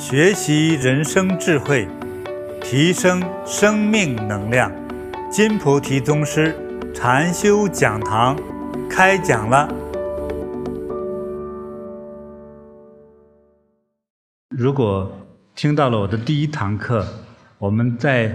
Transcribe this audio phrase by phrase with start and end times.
[0.00, 1.86] 学习人生智慧，
[2.62, 4.72] 提升生命能量。
[5.30, 6.56] 金菩提宗师
[6.94, 8.34] 禅修讲堂
[8.88, 9.68] 开讲了。
[14.48, 15.12] 如果
[15.54, 17.06] 听到了我的第一堂课，
[17.58, 18.34] 我们在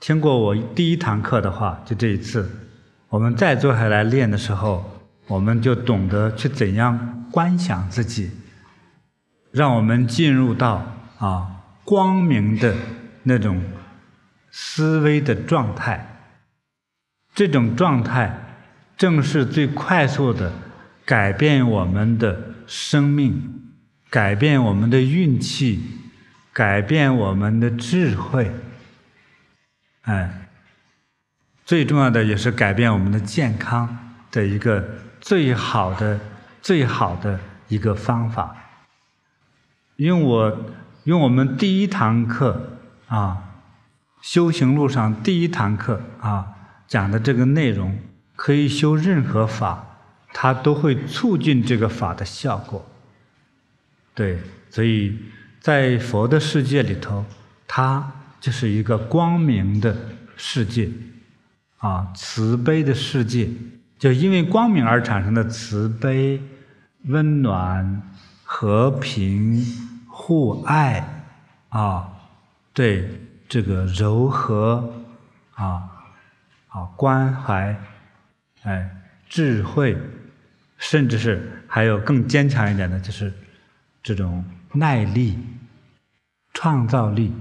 [0.00, 2.50] 听过我第一堂课的话，就这一次，
[3.08, 4.84] 我们再坐下来练的时候，
[5.28, 8.32] 我们就懂得去怎样观想自己。
[9.50, 10.84] 让我们进入到
[11.18, 12.74] 啊光明的
[13.22, 13.62] 那种
[14.50, 16.06] 思维的状态，
[17.34, 18.38] 这种状态
[18.96, 20.52] 正是最快速的
[21.04, 23.70] 改变我们的生命、
[24.10, 25.82] 改变我们的运气、
[26.52, 28.50] 改变我们的智慧，
[30.02, 30.48] 哎，
[31.64, 34.84] 最重要的也是改变我们的健康的一个
[35.20, 36.18] 最好的、
[36.60, 38.54] 最好的一个方法。
[39.98, 40.64] 用我
[41.04, 42.78] 用我们第一堂课
[43.08, 43.64] 啊，
[44.22, 46.46] 修行路上第一堂课啊
[46.86, 47.98] 讲的这个内容，
[48.36, 49.84] 可以修任何法，
[50.32, 52.86] 它都会促进这个法的效果。
[54.14, 54.38] 对，
[54.70, 55.18] 所以
[55.60, 57.24] 在佛的世界里头，
[57.66, 59.96] 它就是一个光明的
[60.36, 60.88] 世界，
[61.78, 63.50] 啊，慈悲的世界，
[63.98, 66.40] 就因为光明而产生的慈悲、
[67.06, 68.00] 温暖、
[68.44, 69.87] 和平。
[70.28, 71.02] 互爱
[71.70, 72.06] 啊，
[72.74, 73.08] 对
[73.48, 74.92] 这个柔和
[75.54, 75.88] 啊，
[76.68, 77.74] 啊关怀，
[78.60, 78.90] 哎，
[79.26, 79.96] 智慧，
[80.76, 83.32] 甚至是还有更坚强一点的，就是
[84.02, 84.44] 这种
[84.74, 85.38] 耐力、
[86.52, 87.32] 创造力。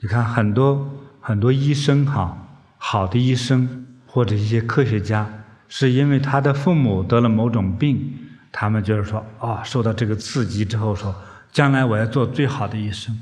[0.00, 2.34] 你看很多很多医生哈，
[2.78, 5.28] 好的医生或者一些科学家，
[5.68, 8.10] 是因为他的父母得了某种病，
[8.50, 11.14] 他们就是说啊，受到这个刺激之后说。
[11.56, 13.18] 将来我要做最好的医生，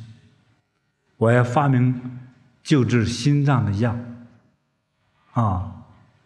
[1.18, 2.18] 我要发明
[2.64, 3.96] 救治心脏的药，
[5.34, 5.72] 啊，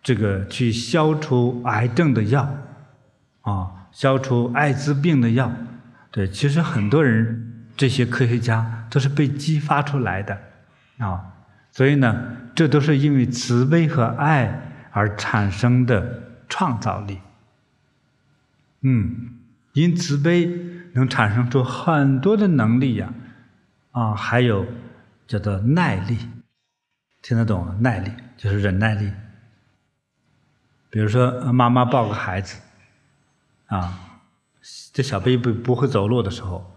[0.03, 2.51] 这个去消除癌症的药，
[3.43, 5.53] 啊，消除艾滋病的药。
[6.11, 10.41] 对，其实很多人这些科学家都是被激发出来的，
[10.97, 11.23] 啊，
[11.73, 17.19] 所以呢，这都是因为慈悲和爱而产生的创造力。
[18.81, 19.35] 嗯，
[19.75, 20.78] 因慈悲。
[20.95, 23.13] 能产生出很多的能力呀，
[23.93, 24.67] 啊，还有
[25.27, 26.19] 叫做耐力，
[27.23, 27.81] 听得懂？
[27.83, 29.11] 耐力就是忍耐力。
[30.91, 32.61] 比如说，妈妈抱个孩子，
[33.67, 34.21] 啊，
[34.93, 36.75] 这小 baby 不会走路的时候，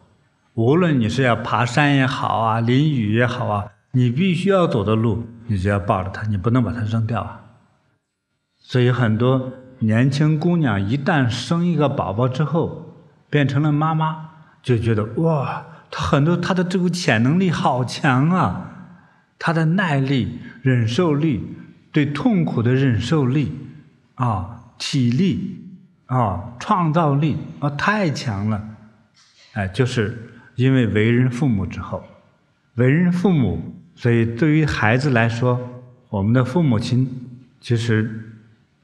[0.54, 7.42] 无论你是要爬山也好啊，淋雨也好啊，你必须要走的路，你就要抱着他，你不能把他扔掉啊。
[8.58, 12.91] 所以很多年轻姑娘一旦生一个宝宝之后，
[13.32, 14.30] 变成了妈妈，
[14.62, 18.70] 就觉得哇，他很多他的这股潜能力好强啊，
[19.40, 21.56] 他的耐力、忍受力、
[21.92, 23.58] 对痛苦的忍受力
[24.16, 25.66] 啊、体力
[26.08, 28.62] 啊、创造力啊，太强了。
[29.54, 32.04] 哎，就是因为为人父母之后，
[32.76, 35.58] 为人父母，所以对于孩子来说，
[36.10, 37.10] 我们的父母亲
[37.62, 38.34] 其实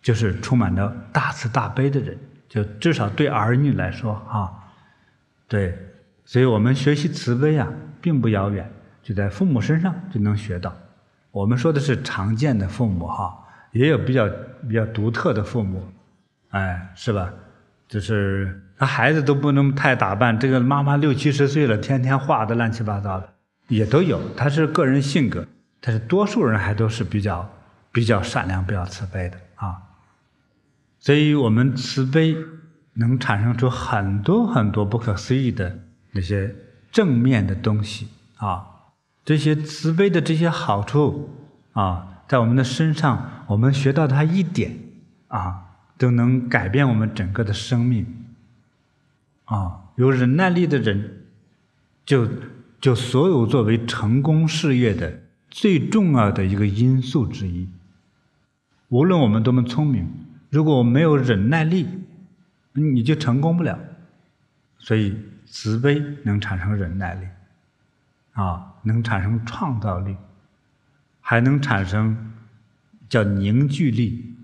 [0.01, 2.17] 就是充满了大慈大悲的人。
[2.47, 4.51] 就至少对儿女来说啊，
[5.47, 5.77] 对，
[6.25, 7.67] 所以我们学习慈悲啊，
[8.01, 8.69] 并不遥远，
[9.03, 10.75] 就在父母身上就能学到。
[11.31, 13.37] 我们说的是常见的父母哈，
[13.71, 14.27] 也有比较
[14.67, 15.85] 比较独特的父母，
[16.49, 17.31] 哎，是吧？
[17.87, 23.29] 就是他孩子都不能太打扮，这个妈妈六七十岁了，天天画的乱七八糟的，
[23.67, 24.19] 也都有。
[24.35, 25.45] 他是个人性格，
[25.79, 27.49] 但是多数人还都是比较
[27.91, 29.37] 比较善良、比较慈悲的。
[30.99, 32.35] 所以我们慈悲
[32.93, 35.79] 能产生出很多很多不可思议的
[36.11, 36.53] 那些
[36.91, 38.65] 正面的东西啊！
[39.23, 41.29] 这些慈悲的这些好处
[41.73, 44.75] 啊，在我们的身上，我们学到它一点
[45.27, 48.05] 啊，都能改变我们整个的生命
[49.45, 49.91] 啊！
[49.95, 51.25] 有忍耐力的人，
[52.05, 52.27] 就
[52.81, 55.19] 就所有作为成功事业的
[55.49, 57.69] 最重要的一个因素之一。
[58.89, 60.07] 无论我们多么聪明。
[60.49, 61.87] 如果没有忍耐力，
[62.73, 63.77] 你就成功不了。
[64.79, 67.27] 所以慈悲能产生忍耐力，
[68.33, 70.15] 啊，能产生创造力，
[71.19, 72.33] 还能产生
[73.09, 74.35] 叫凝聚力，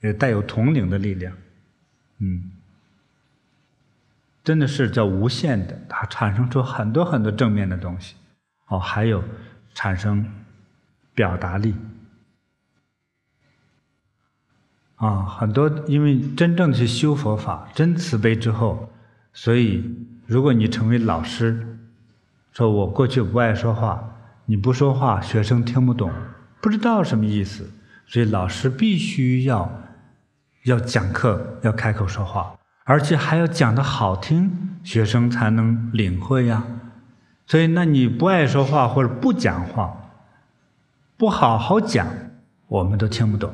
[0.00, 1.32] 也带有统领的力量。
[2.18, 2.50] 嗯，
[4.42, 8.16] 真的是叫无限的，它产生出很多很多正面的东西。
[8.68, 9.22] 哦，还有
[9.74, 10.28] 产生
[11.14, 11.74] 表达力。
[14.96, 18.88] 啊，很多因为真正去修佛法、真慈悲之后，
[19.32, 19.84] 所以
[20.26, 21.78] 如果你成为老师，
[22.52, 24.02] 说我过去不爱说话，
[24.46, 26.10] 你不说话，学生听不懂，
[26.62, 27.70] 不知道什么意思，
[28.06, 29.70] 所以老师必须要
[30.64, 34.50] 要讲课，要开口说话，而且还要讲的好听，
[34.82, 36.64] 学生才能领会呀。
[37.46, 39.94] 所以，那你不爱说话或者不讲话，
[41.18, 42.08] 不好好讲，
[42.66, 43.52] 我们都听不懂。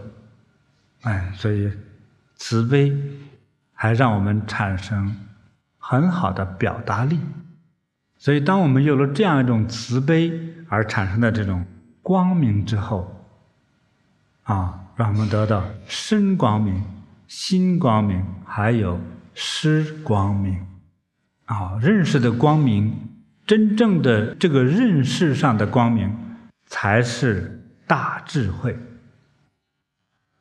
[1.03, 1.71] 哎，所以
[2.37, 2.93] 慈悲
[3.73, 5.17] 还让我们产生
[5.79, 7.19] 很好的表达力。
[8.17, 10.33] 所以，当我们有了这样一种慈悲
[10.69, 11.67] 而产生的这种
[12.03, 13.13] 光明之后，
[14.45, 16.85] 啊，让我们得到身光明、
[17.27, 19.01] 心光明，还有
[19.35, 20.65] 识光明，
[21.47, 22.95] 啊，认识的光明，
[23.45, 26.17] 真正的这个认识上的光明，
[26.67, 28.79] 才是大智慧。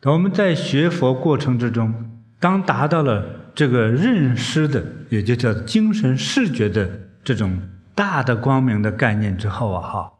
[0.03, 1.93] 我们在学佛过程之中，
[2.39, 6.89] 当达到了这个认识的，也就叫精神视觉的。
[7.23, 7.61] 这种
[7.93, 10.13] 大的光明的概念之后啊，哈，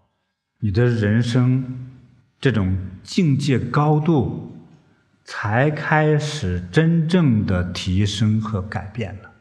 [0.60, 1.90] 你的人生
[2.40, 4.56] 这种境界高度
[5.24, 9.32] 才开始真正的提升和改变了。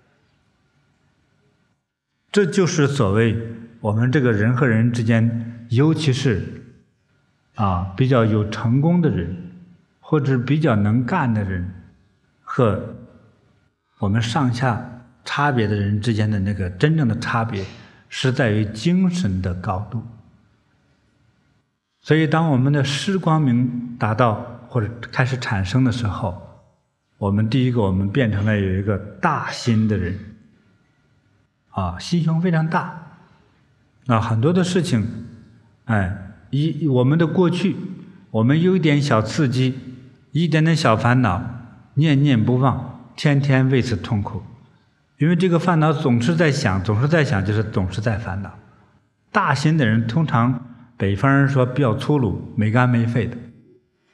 [2.32, 3.36] 这就是所谓
[3.80, 6.62] 我们这个人和人之间，尤其是
[7.56, 9.49] 啊比较有成功的人，
[10.10, 11.72] 或者比较能干的人，
[12.42, 12.96] 和
[14.00, 14.84] 我们上下。
[15.22, 17.64] 差别的人之间的那个真正的差别，
[18.08, 20.02] 是在于精神的高度。
[22.00, 24.34] 所以，当我们的失光明达到
[24.66, 26.42] 或者开始产生的时候，
[27.18, 30.18] 我们第一个，我们变成了有一个大心的人，
[31.68, 33.18] 啊，心胸非常大。
[34.06, 35.06] 那很多的事情，
[35.84, 37.76] 哎，一我们的过去，
[38.30, 39.78] 我们有一点小刺激，
[40.32, 41.42] 一点点小烦恼，
[41.94, 44.42] 念念不忘，天天为此痛苦。
[45.18, 48.50] 因为这个烦恼总是在想，总是在想，就是总是在烦恼。
[49.32, 50.60] 大心的人通常
[50.96, 53.36] 北方人说比较粗鲁，没肝没肺的。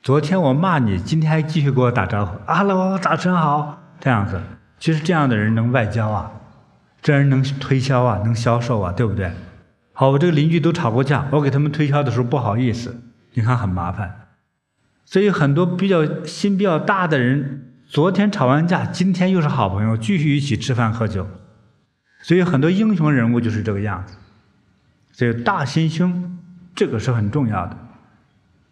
[0.02, 4.40] 昨天我骂你，今天还继续给我打招呼，哈喽，早晨好，这样子。
[4.78, 6.32] 其实这样的人能外交啊，
[7.02, 9.30] 这人能推销啊，能销售啊，对不对？
[9.92, 13.02] 好，我这个邻居都吵过架，我给他们推销的时候不好意思，
[13.34, 14.25] 你看很麻烦。
[15.06, 17.62] 所以很多比较心比较大的人。
[17.88, 21.26] 昨天吵完架，今天又是好朋友，继续一起吃饭喝酒。
[22.20, 24.16] 所以很多英雄人物就是这个样子。
[25.12, 26.36] 所以大心胸，
[26.74, 27.78] 这个是很重要的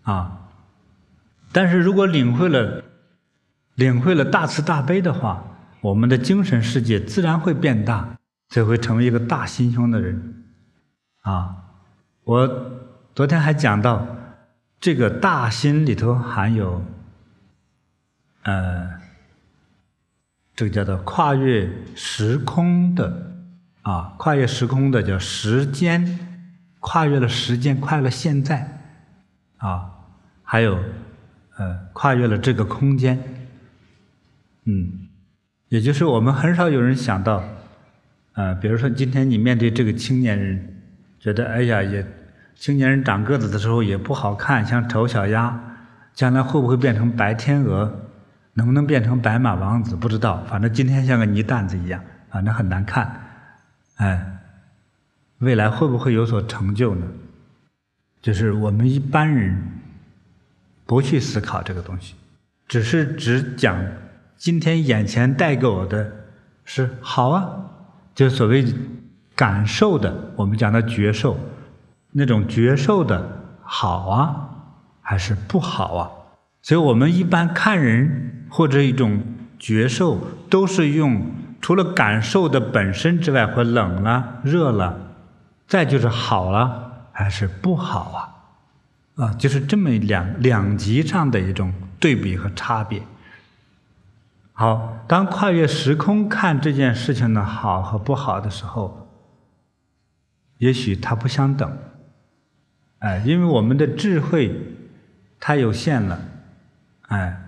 [0.02, 0.50] 啊。
[1.52, 2.82] 但是如果领会了，
[3.76, 5.44] 领会了大慈大悲的话，
[5.80, 8.16] 我们的精神世界自然会变大，
[8.48, 10.44] 才会成为一个大心胸的人
[11.22, 11.54] 啊。
[12.24, 12.72] 我
[13.14, 14.04] 昨天还讲到，
[14.84, 16.84] 这个大心里头含有，
[18.42, 19.00] 呃。
[20.54, 21.66] 这个叫做跨越
[21.96, 23.32] 时空的
[23.80, 26.18] 啊，跨越时空的叫时间，
[26.80, 28.78] 跨越了时间，跨越了现在
[29.56, 29.90] 啊，
[30.42, 30.78] 还有
[31.56, 33.18] 呃，跨越了这个空间，
[34.64, 35.08] 嗯，
[35.70, 37.42] 也就是我们很少有人想到，
[38.34, 40.82] 呃，比如说今天你面对这个青年人，
[41.18, 42.06] 觉得哎呀，也
[42.56, 45.58] 青年人长个子的时候也不好看，像丑小鸭，
[46.14, 48.00] 将来会不会变成白天鹅？
[48.54, 53.20] 能不能变成白马王子不知道，反正今天像个泥蛋子一样，反正很难看。
[53.96, 54.38] 哎，
[55.38, 57.04] 未来会不会有所成就呢？
[58.22, 59.60] 就是我们一般人
[60.86, 62.14] 不去思考这个东西，
[62.68, 63.76] 只是只讲
[64.36, 66.10] 今天眼前带给我的
[66.64, 67.44] 是好啊，
[68.14, 68.64] 就所谓
[69.34, 71.36] 感受的，我们讲的觉受，
[72.16, 74.48] 那种觉受的好啊，
[75.00, 76.10] 还是不好啊？
[76.62, 78.30] 所以我们一般看人。
[78.50, 79.20] 或者一种
[79.58, 80.16] 觉受，
[80.48, 81.26] 都是用
[81.60, 84.96] 除了感受的本身之外，或冷了、热了，
[85.66, 88.32] 再就是好了还是不好
[89.16, 89.24] 啊？
[89.24, 93.02] 啊，就是这么两两极上的一种对比和差别。
[94.52, 99.08] 好，当跨越时空看这件事情的好和不好的时候，
[100.58, 101.76] 也许它不相等。
[103.04, 104.58] 哎，因为我们的智慧
[105.38, 106.18] 太有限了，
[107.08, 107.40] 哎。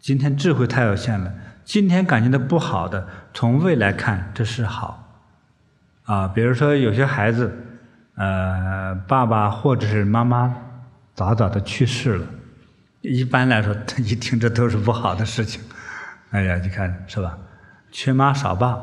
[0.00, 1.32] 今天智慧太有限了，
[1.64, 5.18] 今天感觉到不好的，从未来看这是好，
[6.04, 7.50] 啊，比如说有些孩子，
[8.16, 10.54] 呃，爸爸或者是妈妈
[11.14, 12.26] 早早的去世了，
[13.00, 15.62] 一般来说，他一听这都是不好的事情，
[16.32, 17.38] 哎呀，你看是吧？
[17.90, 18.78] 缺妈少爸，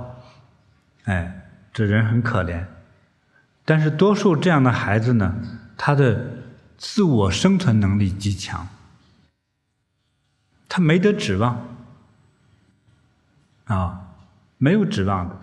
[1.03, 1.39] 哎，
[1.71, 2.63] 这人很可怜，
[3.63, 5.35] 但是多数这样的孩子呢，
[5.83, 6.43] 他的
[6.77, 8.67] 自我生存能力极强。
[10.69, 11.59] 他没得指望，
[13.65, 14.13] 啊，
[14.59, 15.35] 没有指望的，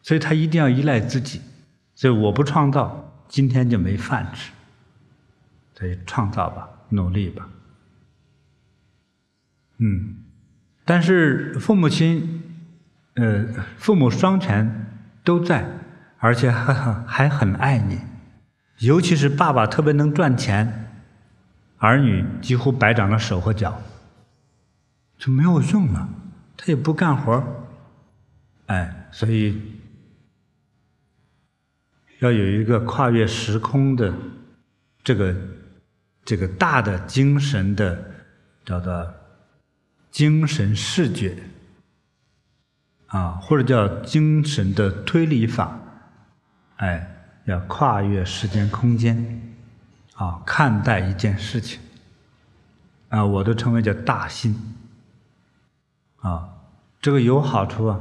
[0.00, 1.40] 所以他一定要依赖自己，
[1.96, 4.52] 所以我不创造，今天就没饭吃。
[5.74, 7.48] 所以创造吧，努力吧。
[9.78, 10.18] 嗯，
[10.84, 12.44] 但是父母亲，
[13.14, 13.44] 呃，
[13.76, 14.86] 父母双全
[15.24, 15.68] 都在，
[16.18, 17.98] 而且还很还很爱你，
[18.78, 20.90] 尤其是爸爸特别能赚钱，
[21.78, 23.80] 儿女几乎白长了手和脚，
[25.18, 26.08] 就没有用了，
[26.56, 27.42] 他也不干活，
[28.66, 29.60] 哎，所以
[32.20, 34.12] 要有一个跨越时空的
[35.02, 35.36] 这个
[36.24, 38.04] 这个大的精神的
[38.64, 39.14] 叫做。
[40.14, 41.36] 精神视觉，
[43.08, 45.76] 啊，或者叫精神的推理法，
[46.76, 47.13] 哎，
[47.44, 49.16] 要跨越时间空间，
[50.14, 51.80] 啊，看待一件事情，
[53.08, 54.54] 啊，我都称为叫大心，
[56.20, 56.48] 啊，
[57.00, 58.00] 这个有好处啊。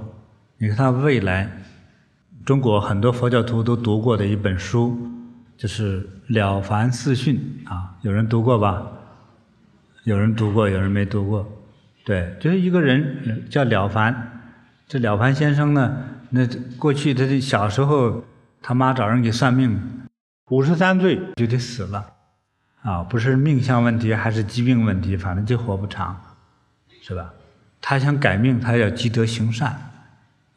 [0.58, 1.52] 你看，他未来，
[2.46, 4.98] 中国很多佛教徒都读过的一本书，
[5.58, 8.88] 就是《了凡四训》啊，有人读过吧？
[10.06, 11.46] 有人读过，有人没读过。
[12.06, 14.42] 对，就是一个人叫了凡，
[14.88, 15.98] 这了凡先生呢，
[16.30, 16.48] 那
[16.78, 18.24] 过去他的小时候，
[18.64, 19.80] 他妈找人给算命，
[20.50, 22.14] 五十三岁就得死了，
[22.82, 26.20] 啊，不是命相问题还是疾病问题，反正就活不长，
[27.02, 27.34] 是吧？
[27.82, 29.78] 他想改命，他要积德行善，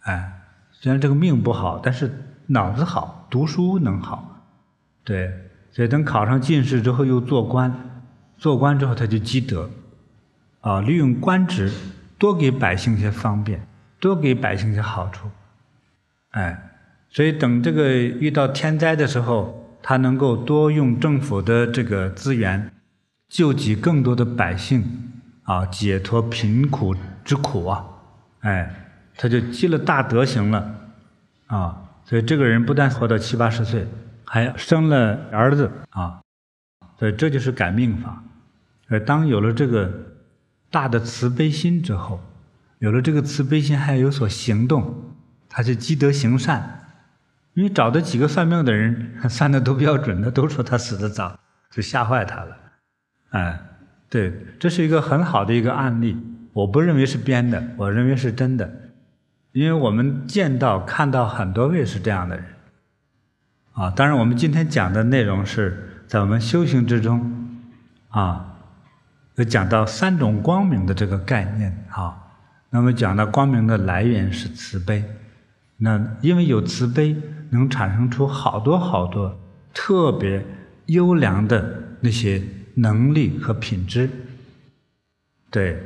[0.02, 0.32] 哎，
[0.70, 4.40] 虽然这个命不好，但是脑子好，读书能好，
[5.02, 5.30] 对，
[5.72, 7.74] 所以等考上进士之后又做官，
[8.38, 9.68] 做官之后他就积德。
[10.60, 11.72] 啊，利用官职
[12.18, 13.64] 多给百姓些方便，
[14.00, 15.30] 多给百姓些好处，
[16.30, 16.75] 哎，
[17.10, 22.72] 所以等这个遇到天灾的时候，他能够多用政府的这个资源，
[23.28, 24.84] 救济更多的百姓，
[25.44, 26.94] 啊，解脱贫苦
[27.24, 27.84] 之苦啊，
[28.40, 28.74] 哎，
[29.16, 30.74] 他就积了大德行了，
[31.46, 33.86] 啊，所以这个人不但活到七八十岁，
[34.24, 36.20] 还生了儿子啊，
[36.98, 38.22] 所以这就是改命法，
[38.88, 39.90] 而当有了这个。
[40.68, 42.20] 大的慈悲心之后，
[42.80, 45.14] 有了这个慈悲心，还要有所行动，
[45.48, 46.75] 他就积德行善。
[47.56, 51.38] 因为找的几个算命的人 算的都比较准的，都说他死的早，
[51.70, 52.56] 就吓坏他了。
[53.30, 53.60] 哎，
[54.10, 56.16] 对，这是一个很好的一个案例。
[56.52, 58.70] 我不认为是编的，我认为是真的，
[59.52, 62.44] 因为我们见到看到很多位是这样的人。
[63.72, 67.48] 啊，当然我们今天讲的内容是在我们修行之中，
[68.10, 68.52] 啊。
[69.36, 72.16] 就讲到三种光明的这个概念啊，
[72.70, 75.04] 那么讲到光明的来源是慈悲，
[75.76, 77.14] 那因为有慈悲，
[77.50, 79.38] 能产生出好多好多
[79.72, 80.44] 特别
[80.86, 82.42] 优良的那些
[82.74, 84.08] 能力和品质。
[85.50, 85.82] 对，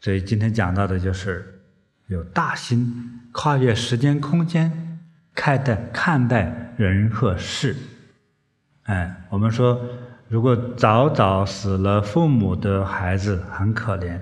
[0.00, 1.60] 所以今天讲到的就是
[2.08, 5.00] 有大心，跨越时间空间，
[5.34, 7.76] 看待看待人和事。
[8.84, 9.80] 哎，我们说。
[10.30, 14.20] 如果早早死了父母的孩子很可怜，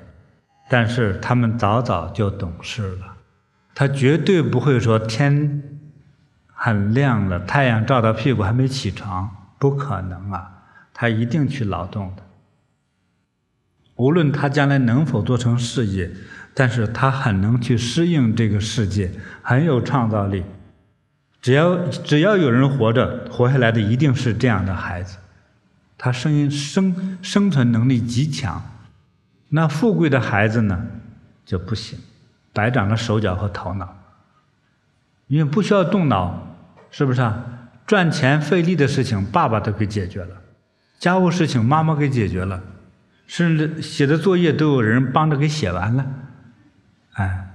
[0.70, 3.16] 但是他们早早就懂事了，
[3.74, 5.65] 他绝对不会说天
[6.66, 10.50] 很亮了，太阳照到屁股还没起床，不可能啊，
[10.92, 12.24] 他一定去劳动的。
[13.94, 16.10] 无论他将来能否做成事业，
[16.54, 20.42] 但是他很能去适应这个世界，很有创造力。
[21.40, 25.18] 只要只要有人活着，活下来的一定是这样的孩子。
[25.96, 28.60] 他生生生存能力极强，
[29.50, 30.84] 那富贵的孩子呢
[31.44, 31.96] 就不行，
[32.52, 33.96] 白长了手脚和头脑，
[35.28, 36.55] 因为不需要动脑，
[36.96, 37.44] 是不是啊？
[37.86, 40.28] 赚钱费力的事情，爸爸都给解决了，
[40.98, 42.62] 家务事情妈妈给解决了，
[43.26, 46.06] 甚至写的作业都有人帮着给写完了，
[47.12, 47.50] 哎，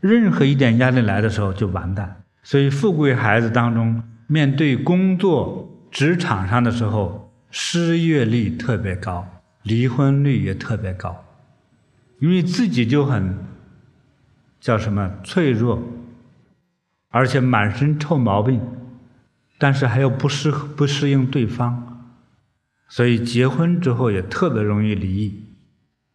[0.00, 2.22] 任何一点压力来的时候就完蛋。
[2.42, 7.20] 所以富贵孩子当中，面对工作职场上的时候。
[7.54, 9.28] 失业率特别高，
[9.64, 11.22] 离婚率也特别高，
[12.18, 13.36] 因为自己就很
[14.58, 15.78] 叫什么脆弱，
[17.12, 18.60] 而且满身臭毛病，
[19.58, 22.10] 但是还要不适不适应对方，
[22.88, 25.44] 所以结婚之后也特别容易离异，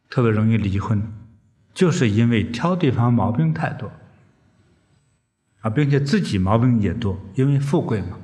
[0.09, 1.01] 特别容易离婚，
[1.73, 3.89] 就是因为挑对方毛病太多，
[5.61, 8.17] 啊，并且自己毛病也多，因为富贵嘛。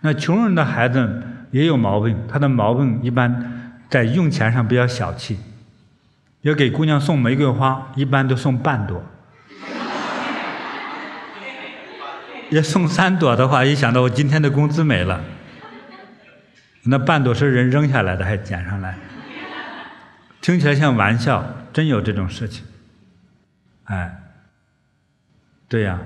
[0.00, 1.24] 那穷人的孩子。
[1.52, 5.36] 也有毛病，他的毛病一般在用钱上比较小气，
[6.40, 9.04] 要给姑娘送玫瑰花，一般都送半朵，
[12.52, 15.24] 要送三朵的话，一想到我今天的工资没了，
[16.84, 18.98] 那半朵是人扔下来的，还捡上来，
[20.42, 22.66] 听起来像玩笑，真有这种事情，
[23.84, 24.20] 哎，
[25.66, 25.98] 对呀，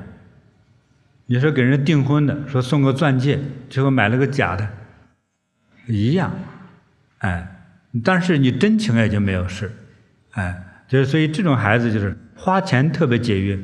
[1.27, 4.69] 你说给人订婚的，说送个钻戒，结果买了个假的，
[5.89, 6.33] 一样，
[7.19, 7.45] 哎，
[8.05, 9.73] 但是你真情也就没有事，
[10.35, 13.59] 哎，就是所以这种孩子就是花钱特别节约，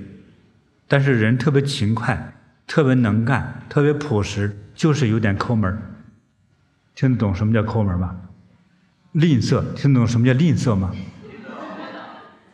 [0.88, 2.32] 但是人特别勤快，
[2.72, 5.78] 特别能干，特别朴实，就是有点抠门。
[6.94, 8.16] 听得懂什么叫抠门吗？
[9.12, 10.90] 吝啬，听得懂什么叫吝啬吗？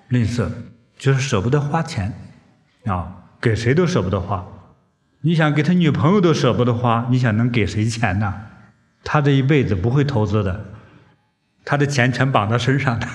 [0.08, 0.48] 吝啬
[0.96, 2.12] 就是舍不得花钱，
[2.87, 4.44] 啊，给谁都舍不得花。
[5.20, 8.34] 你想给他女朋友都舍不得花，你想能给谁钱呢？
[9.04, 10.64] 他这一辈子不会投资的，
[11.64, 13.06] 他的钱全绑在身上的。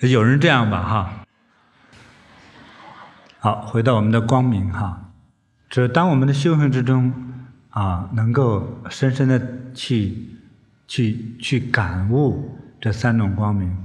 [0.08, 0.82] 有人这样吧？
[0.82, 1.18] 哈。
[3.44, 5.10] 好，回到我们的光明哈。
[5.68, 7.12] 这当我们的修行之中
[7.70, 9.42] 啊，能够深深的
[9.74, 10.28] 去
[10.86, 13.76] 去去感悟这三种光明。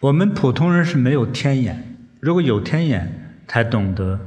[0.00, 1.96] 我们普通人是没有天眼。
[2.18, 4.18] 如果有天眼，才懂得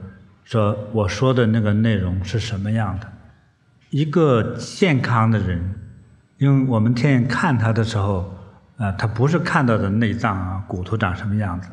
[0.45, 3.11] 说我说的那个内容是什么样的。
[3.89, 5.75] 一个健康的人，
[6.37, 8.33] 因为我们天眼看他的时候，
[8.77, 11.67] 啊，他不是看到的内脏啊、骨头长什么样子，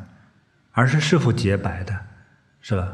[0.71, 1.93] 而是是否洁白的，
[2.61, 2.93] 是吧？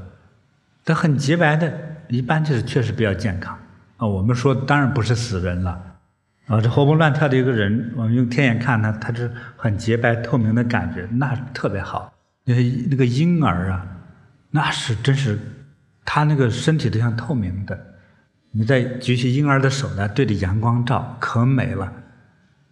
[0.85, 1.71] 他很洁白的，
[2.07, 3.57] 一般就是确实比较健康
[3.97, 4.07] 啊。
[4.07, 5.81] 我们说当然不是死人了
[6.47, 12.13] 啊，这活蹦乱跳的一个人，我们用天眼看他，他是很洁白透明的感觉，那特别好。
[12.45, 12.55] 那
[12.89, 13.85] 那个婴儿啊，
[14.49, 15.37] 那是真是，
[16.05, 17.77] 他那个身体都像透明的。
[18.51, 21.91] 你再举起婴儿的手来，对着阳光照，可美了。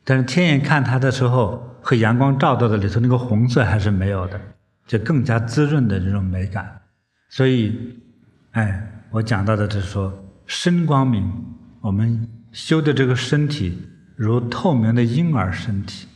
[0.06, 4.40] 但是天眼看他的时候，和阳光照到的里头那个红色还是没有的，
[4.86, 6.82] 就更加滋润的这种美感。
[7.30, 8.00] 所以，
[8.52, 10.14] 哎，我讲到的就是说，
[10.46, 11.32] 身光明，
[11.82, 13.82] 我们修的这个身体
[14.16, 16.08] 如透明的婴儿身体。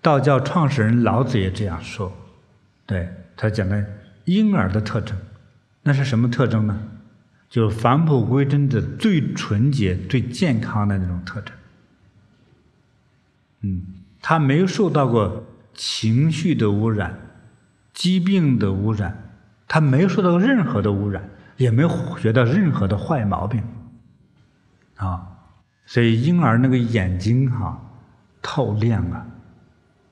[0.00, 2.10] 道教创始人老子也这样说，
[2.86, 3.84] 对，他讲的
[4.24, 5.18] 婴儿的特征，
[5.82, 6.80] 那是什么特征呢？
[7.50, 11.54] 就返璞归真的最纯洁、最健康的那种特征。
[13.62, 13.82] 嗯，
[14.20, 15.44] 他没有受到过
[15.78, 17.16] 情绪的污染、
[17.94, 19.16] 疾病的污染，
[19.68, 21.22] 他没受到任何的污染，
[21.56, 21.88] 也没
[22.18, 23.62] 学到任何的坏毛病。
[24.96, 25.22] 啊，
[25.86, 27.80] 所以婴儿那个眼睛哈、
[28.42, 29.26] 透亮啊。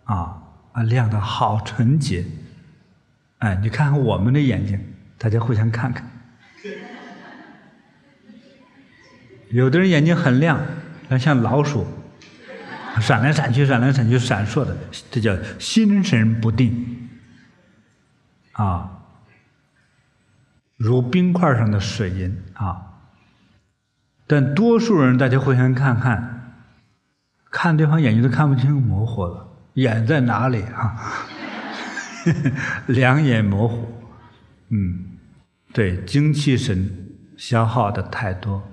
[0.04, 2.24] 啊啊，亮的好纯洁！
[3.38, 4.78] 哎，你看看我们的眼睛，
[5.18, 6.08] 大家互相看看。
[9.50, 10.60] 有的人眼睛很亮，
[11.18, 11.86] 像老鼠，
[13.00, 14.76] 闪来闪去，闪来闪去，闪烁的，
[15.10, 17.08] 这叫心神不定。
[18.52, 19.02] 啊，
[20.76, 22.82] 如冰块上的水银啊。
[24.26, 26.54] 但多数人，大家互相看看，
[27.50, 29.46] 看对方眼睛都看不清，模糊了。
[29.74, 30.96] 眼在哪里啊？
[32.88, 33.86] 两眼模糊，
[34.70, 35.18] 嗯，
[35.72, 38.66] 对，精气神消耗的太多，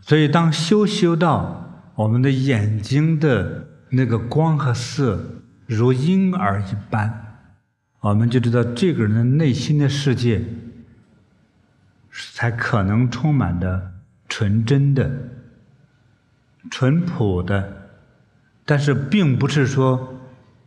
[0.00, 1.67] 所以当修修到
[1.98, 5.20] 我们的眼睛的那个光和色
[5.66, 7.40] 如婴儿一般，
[7.98, 10.44] 我们就知道这个人的内心的世界
[12.34, 13.94] 才可能充满着
[14.28, 15.10] 纯真的、
[16.70, 17.90] 淳朴的。
[18.64, 20.20] 但是并不是说，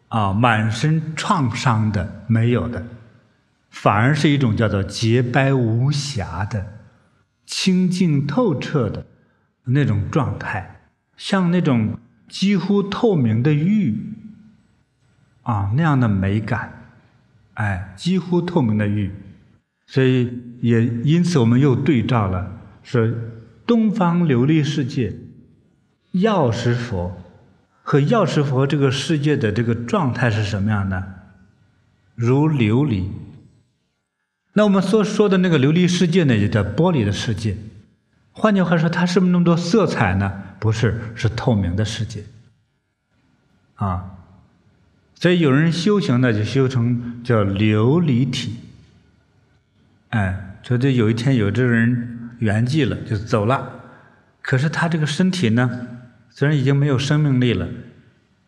[0.09, 2.83] 啊，满身创伤的没有的，
[3.69, 6.79] 反而是一种叫做洁白无瑕的、
[7.45, 9.05] 清净透彻的
[9.63, 10.80] 那种状态，
[11.21, 13.95] 像那种几乎透明的玉，
[15.43, 16.95] 啊，那样的美感，
[17.53, 19.11] 哎，几乎透明的玉，
[19.85, 23.07] 所以也因此我们又对照了，说
[23.67, 25.13] 东方琉璃世界，
[26.13, 27.15] 药师佛。
[27.83, 31.13] 和药师佛这个世界的这个状态是什么样的？
[32.15, 33.09] 如琉璃。
[34.53, 37.57] 那我们所说的那个琉璃世界呢，也叫玻璃的世界。
[38.33, 40.31] 换句话说，它是不是那么多色彩呢？
[40.59, 42.23] 不是，是透明的世界。
[43.75, 44.11] 啊，
[45.15, 48.59] 所以有人修行呢，就修成叫琉璃体。
[50.09, 53.81] 哎，说这有一天有这个人圆寂了，就走了，
[54.41, 55.87] 可是他这个身体呢？
[56.29, 57.67] 虽然已经没有生命力了，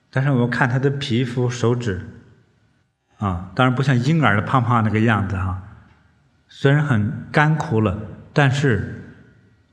[0.10, 2.02] 但是我们看他的皮肤、手指，
[3.18, 5.62] 啊，当然不像婴儿的胖胖那个样子哈。
[6.48, 8.00] 虽然很干枯了，
[8.32, 9.03] 但是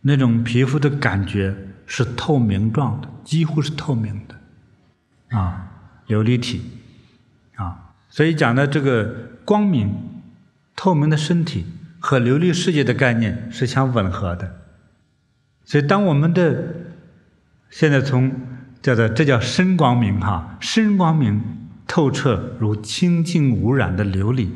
[0.02, 1.54] 那种皮肤的感觉
[1.86, 5.70] 是透明状的，几乎是透明的，啊，
[6.06, 6.62] 琉璃体，
[7.56, 9.94] 啊，所以讲的这个光明、
[10.74, 11.66] 透明的身体
[11.98, 14.56] 和琉璃世界的概念是相吻合的。
[15.64, 16.74] 所以当我们的
[17.68, 18.32] 现在从
[18.82, 21.42] 叫做这叫身光明哈，身光明
[21.86, 24.48] 透彻如清净无染的琉璃，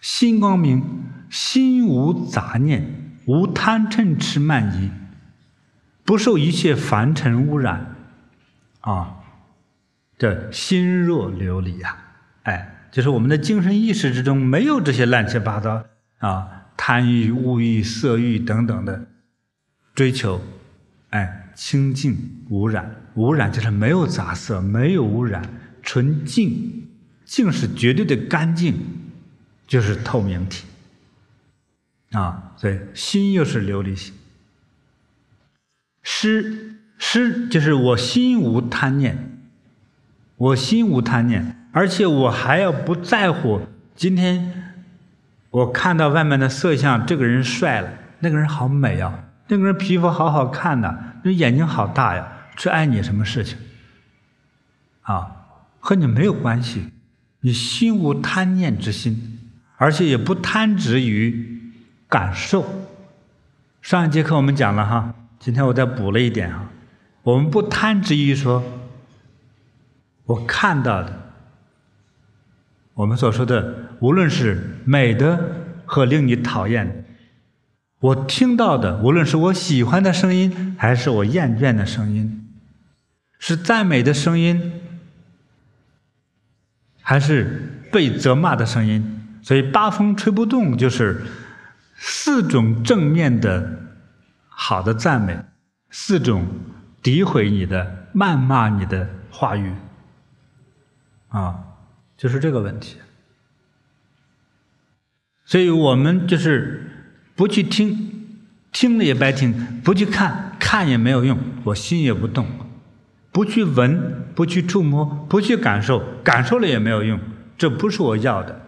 [0.00, 0.82] 心光明，
[1.28, 4.90] 心无杂念，无贪嗔痴慢疑，
[6.04, 7.96] 不受一切凡尘污染，
[8.80, 9.16] 啊，
[10.18, 11.96] 这心若琉璃呀，
[12.42, 15.84] 哎，就是我们的精神意识之中没有这些乱七八糟
[16.18, 19.06] 啊，贪欲、物欲、色欲等等的
[19.94, 20.40] 追求，
[21.10, 25.48] 哎，清净无染，无染就是没有杂色，没有污染，
[25.82, 26.88] 纯净，
[27.24, 28.74] 净是绝对的干净，
[29.66, 30.66] 就是透明体。
[32.12, 34.14] 啊，所以心又是琉璃心。
[36.02, 39.16] 失失就是我心无贪念，
[40.36, 43.62] 我心无贪念，而且我还要不在乎。
[43.96, 44.74] 今天
[45.50, 47.90] 我看到外面的色相，这个人帅了，
[48.20, 53.56] 那个人好美啊，那个人皮肤好好看呐，那眼睛好大呀，这碍你什么事情？
[55.02, 55.26] 啊，
[55.80, 56.90] 和你没有关系，
[57.40, 59.38] 你心无贪念之心，
[59.76, 61.53] 而且也不贪执于。
[62.14, 62.64] 感受，
[63.82, 66.70] 上一节课我们讲了哈，今天我再补了一点哈，
[67.24, 68.62] 我们不贪执于说，
[70.26, 71.12] 我看到的，
[72.94, 75.40] 我们所说的，无论是美的
[75.84, 77.04] 和令你讨厌，
[77.98, 82.48] 我听到的，无论是我喜欢的声音还是我厌倦的声音，
[83.40, 84.72] 是赞美的声音，
[87.02, 91.20] 还是被责骂的声音，所以八风吹不动就是。
[92.06, 93.78] 四种正面的
[94.46, 95.42] 好的赞美，
[95.88, 96.46] 四种
[97.02, 99.72] 诋毁你的、谩骂你的话语，
[101.28, 101.58] 啊，
[102.14, 102.98] 就是这个问题。
[105.46, 106.90] 所以我们就是
[107.34, 108.36] 不去听，
[108.70, 112.44] 听了也白听；不去看，看也没有用，我心也不动；
[113.32, 117.18] 不去闻，不去触摸，不去感受，感受了也没有用。
[117.56, 118.60] 这不是我要的。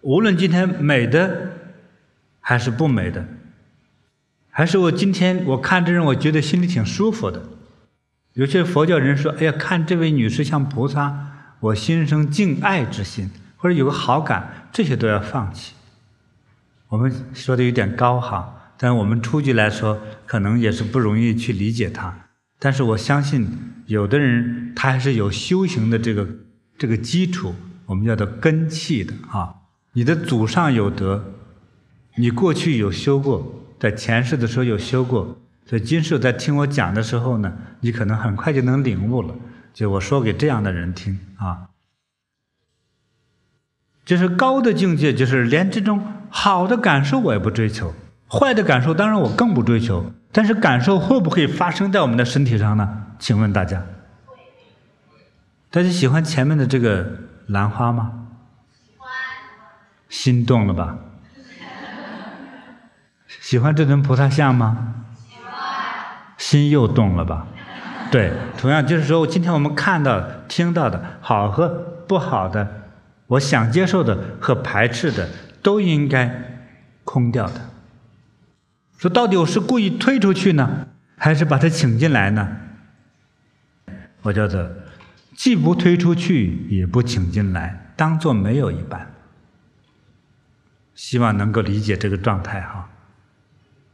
[0.00, 1.57] 无论今天美的。
[2.48, 3.28] 还是不美的，
[4.48, 7.42] 还是我今天我看这人，我觉得心里挺舒服的。
[8.32, 15.74] 有些佛教人说：“哎呀，看这位女士像菩萨，我心生敬爱之心，或者有个好感，这些都要放弃。”
[16.88, 22.30] 我们说的有点高哈，但我们初级来说，可能也是不容易去理解它。
[22.58, 23.46] 但是我相信，
[23.84, 26.26] 有的人他还是有修行的这个
[26.78, 29.54] 这个基础，我们叫做根器的啊。
[29.92, 31.34] 你的祖上有德。
[32.18, 33.46] 你过去有修过，
[33.78, 39.32] 在前世的时候有修过，所以今世在听我讲的时候呢，你可能很快就能领悟了。
[39.72, 41.68] 就我说给这样的人听啊，
[44.04, 47.94] 就是高的境界，就是连这种好的感受我也不追求，
[48.28, 50.12] 坏的感受当然我更不追求。
[50.32, 53.06] 但是感受会不会发生在我们的身体上呢？
[53.20, 53.82] 请问大家，
[55.70, 57.06] 大家喜欢前面的这个
[57.46, 58.26] 兰花吗？
[58.72, 59.08] 喜欢。
[60.08, 60.98] 心动了吧？
[63.48, 65.06] 喜欢这尊菩萨像吗？
[65.26, 65.54] 喜欢。
[66.36, 67.46] 心又动了吧？
[68.10, 71.66] 对，同样就是说，今天我们看到、听到的好和
[72.06, 72.68] 不好的，
[73.26, 75.30] 我想接受的和排斥的，
[75.62, 76.30] 都应该
[77.04, 77.70] 空掉的。
[78.98, 82.54] 说到底，我是故意推出去呢，还是把它请进来呢？
[84.20, 84.62] 我叫做
[85.34, 89.10] 既不推出去，也不请进来，当做没有一般。
[90.94, 92.90] 希望能够理解这个状态哈。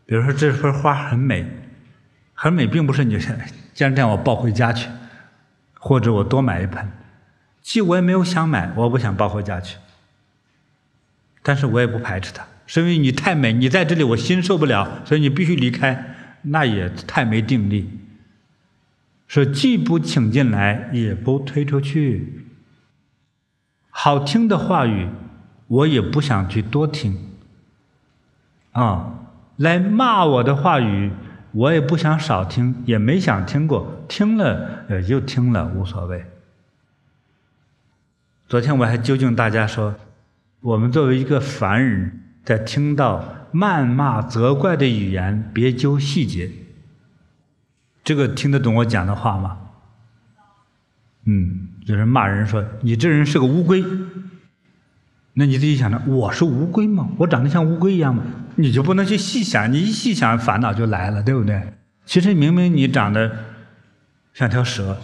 [0.06, 1.46] 比如说这盆花很美，
[2.34, 3.18] 很美，并不是你
[3.72, 4.88] 既然这样我抱回家去，
[5.78, 6.92] 或者我多买一盆，
[7.62, 9.78] 既我也没有想买，我不想抱回家去，
[11.42, 18.00] 但是我也不排斥它，是因为你太美，你在这里我心受不了，所以你必须离开，那也太没定力。
[19.26, 22.46] 说既不请进来，也不推出去，
[23.88, 25.08] 好听的话语，
[25.66, 27.30] 我也不想去多听，
[28.72, 29.20] 啊。
[29.56, 31.10] 来骂我的话语，
[31.52, 36.24] 我也不想少听，也没想听过，听了也就听了，无所谓。
[38.48, 39.94] 昨天我还纠正大家说，
[40.60, 46.50] 我们作为一个凡人，在听到谩骂、责怪的语言，别揪细节。
[48.02, 49.58] 这个听得懂我讲的话吗？
[51.26, 53.84] 嗯，有人骂人说你这人是个乌龟。
[55.36, 57.08] 那你自己想着，我是乌龟吗？
[57.18, 58.22] 我长得像乌龟一样吗？
[58.54, 61.60] 你就不能去细想，你一细想，烦恼就来了，对不对？
[62.06, 63.30] 其实明明你长得
[64.32, 64.96] 像条蛇，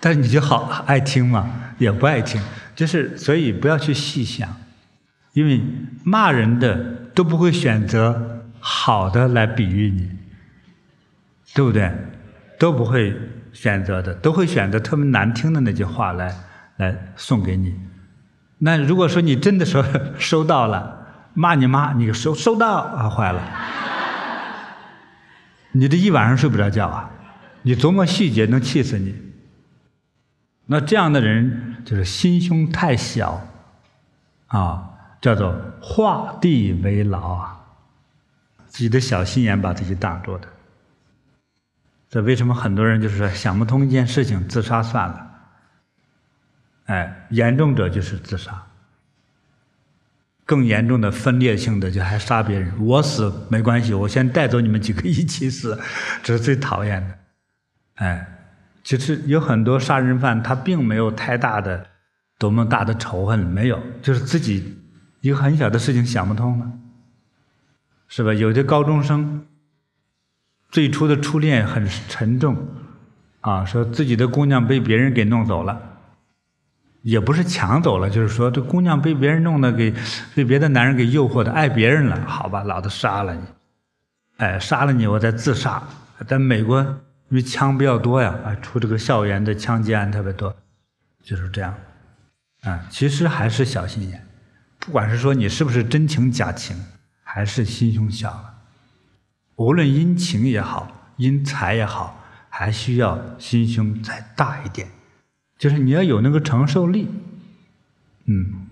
[0.00, 2.42] 但是你就好爱听嘛，也不爱听，
[2.74, 4.54] 就是所以不要去细想，
[5.32, 5.62] 因为
[6.04, 6.76] 骂人的
[7.14, 10.10] 都不会选择好的来比喻你，
[11.54, 11.90] 对不对？
[12.58, 13.16] 都不会
[13.54, 16.34] 选择的，都会选择特别难听的那句话来
[16.76, 17.78] 来送给你。
[18.58, 19.84] 那如果说你真的说
[20.18, 23.42] 收到了，骂你妈，你收收到啊，坏了，
[25.72, 27.10] 你这一晚上睡不着觉啊，
[27.62, 29.14] 你琢磨细节能气死你。
[30.66, 33.46] 那这样的人就是心胸太小
[34.46, 37.60] 啊，叫做画地为牢啊，
[38.66, 40.48] 自己的小心眼把自己挡住的。
[42.08, 45.30] 这为什么很多人就是想不通一件事情，自杀算了？
[46.84, 48.66] 哎，严重者就是自杀，
[50.44, 52.72] 更严重的分裂性的就还杀别人。
[52.86, 55.80] 我死没关系，我先带走你们几个一起死，
[56.22, 57.14] 这是最讨厌的。
[57.94, 58.26] 哎，
[58.82, 61.86] 其实有很多杀人犯，他并没有太大的、
[62.38, 64.76] 多么大的仇恨，没有，就是自己
[65.20, 66.72] 一个很小的事情想不通了，
[68.08, 68.34] 是吧？
[68.34, 69.46] 有的高中生。
[70.70, 72.56] 最初的初恋很沉重，
[73.42, 75.93] 啊，说自己的姑娘被别人给弄走了，
[77.04, 79.94] 也不是抢走了，就是说这姑娘被别人弄的给
[80.34, 83.42] 被别的男人给诱惑的爱别人了，好吧，老子杀了你，
[84.38, 85.82] 哎，杀了你我再自杀。
[86.26, 86.80] 在美国
[87.28, 90.56] 因为枪比较多呀，啊，出这个校园的枪击案特别多，
[91.22, 91.74] 就是这样，
[92.62, 94.26] 啊，其实还是小心眼，
[94.78, 96.74] 不管是说你是不是真情假情，
[97.22, 98.54] 还是心胸小了。
[99.56, 104.88] 无论因情也好，因财也好，还需要心胸再大一点，
[105.58, 107.08] 就是你要有那个承受力。
[108.26, 108.66] 嗯，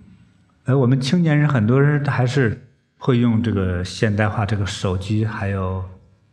[0.65, 2.67] 而我们青年人很多人还是
[2.99, 5.85] 会用这个现代化这个手机还有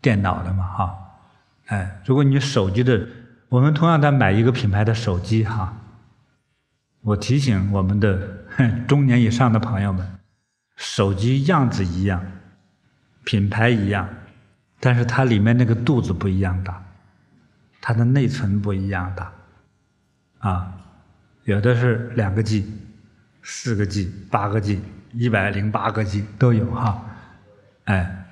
[0.01, 0.95] 电脑的嘛，哈。
[1.65, 3.07] 哎，如果你手机的，
[3.49, 5.77] 我们同样在买一个品牌的手机，哈，
[7.01, 8.45] 我提醒我们的
[8.87, 10.19] 中年以上的朋友们，
[10.75, 12.23] 手机样子一样，
[13.23, 14.09] 品牌一样。
[14.79, 16.81] 但是它里面那个肚子不一样大，
[17.81, 19.29] 它的内存不一样大，
[20.39, 20.73] 啊，
[21.45, 22.65] 有的是两个 G、
[23.41, 24.81] 四个 G、八个 G、
[25.13, 27.05] 一百零八个 G 都有哈，
[27.85, 28.25] 哎，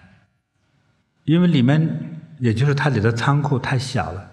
[1.23, 4.31] 因为里面也就是它里的仓库太小了，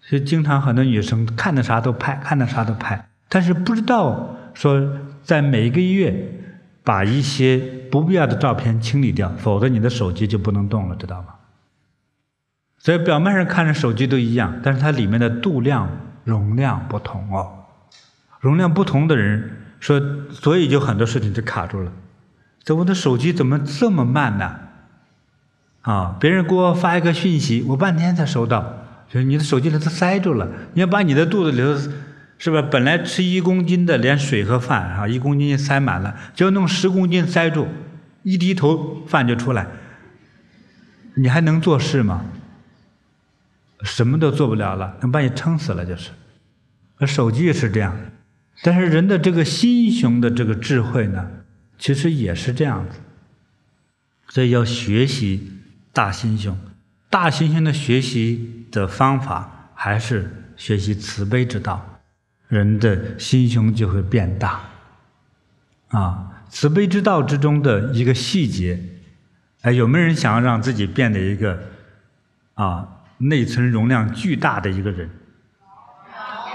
[0.00, 6.40] 所以经常很多女生看到啥都拍，看到啥都拍，但是不知道说在每一个月。
[6.86, 7.56] 把一些
[7.90, 11.28] 不必要的照片清理掉，否则你的手机就不能动了，知道吗？
[12.76, 15.88] 所以表面上看着手机都一样，但是它里面的度量、
[16.24, 17.64] 容量不同哦。
[18.40, 21.92] 容量不同的人说，所以就很多事情就卡住了。
[22.62, 24.56] 这我的手机怎么这么慢呢？
[25.82, 28.64] 啊，别人给我发一个讯息，我半天才收到，
[29.08, 30.48] 就是你的手机里头塞住了。
[30.72, 31.92] 你要把你的肚子里头。
[32.36, 32.60] 是吧？
[32.60, 37.68] 本来吃一公斤的，连水和饭啊，一公斤塞满了，就要弄十公斤塞住，
[38.24, 39.68] 一低头饭就出来，
[41.14, 42.24] 你还能做事吗？
[43.84, 46.10] 什么都做不了了，能把你撑死了就是。
[46.96, 47.96] 而手机也是这样，
[48.62, 51.28] 但是人的这个心胸的这个智慧呢，
[51.78, 52.98] 其实也是这样子。
[54.28, 55.52] 所以要学习
[55.92, 56.58] 大心胸，
[57.10, 62.00] 大心胸的学习的方法还是学习慈悲之道。
[62.48, 64.60] 人的心胸就会变大，
[65.88, 68.80] 啊，慈悲之道之中的一个细节，
[69.62, 71.58] 哎，有没有人想要让自己变得一个
[72.54, 75.10] 啊内存容量巨大的一个人？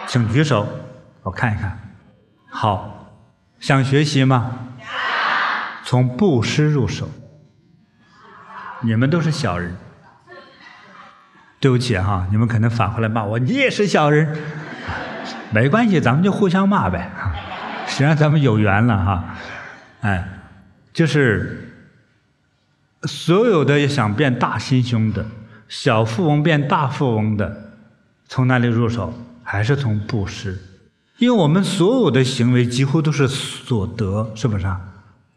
[0.07, 0.67] 请举手，
[1.23, 1.79] 我看一看。
[2.49, 3.13] 好，
[3.59, 4.59] 想学习吗？
[5.85, 7.09] 从布施入手。
[8.81, 9.75] 你们都是小人，
[11.59, 14.35] 对不起哈，你们可能反过来骂我，你也是小人。
[15.51, 17.11] 没关系，咱们就互相骂呗。
[17.87, 19.35] 实际上咱们有缘了哈，
[20.01, 20.27] 哎，
[20.93, 21.73] 就是
[23.03, 25.25] 所有的想变大心胸的
[25.69, 27.71] 小富翁变大富翁的，
[28.27, 29.13] 从哪里入手？
[29.43, 30.57] 还是从布施？
[31.19, 34.81] 因为我们所有的行为几乎都是所得，是不是啊？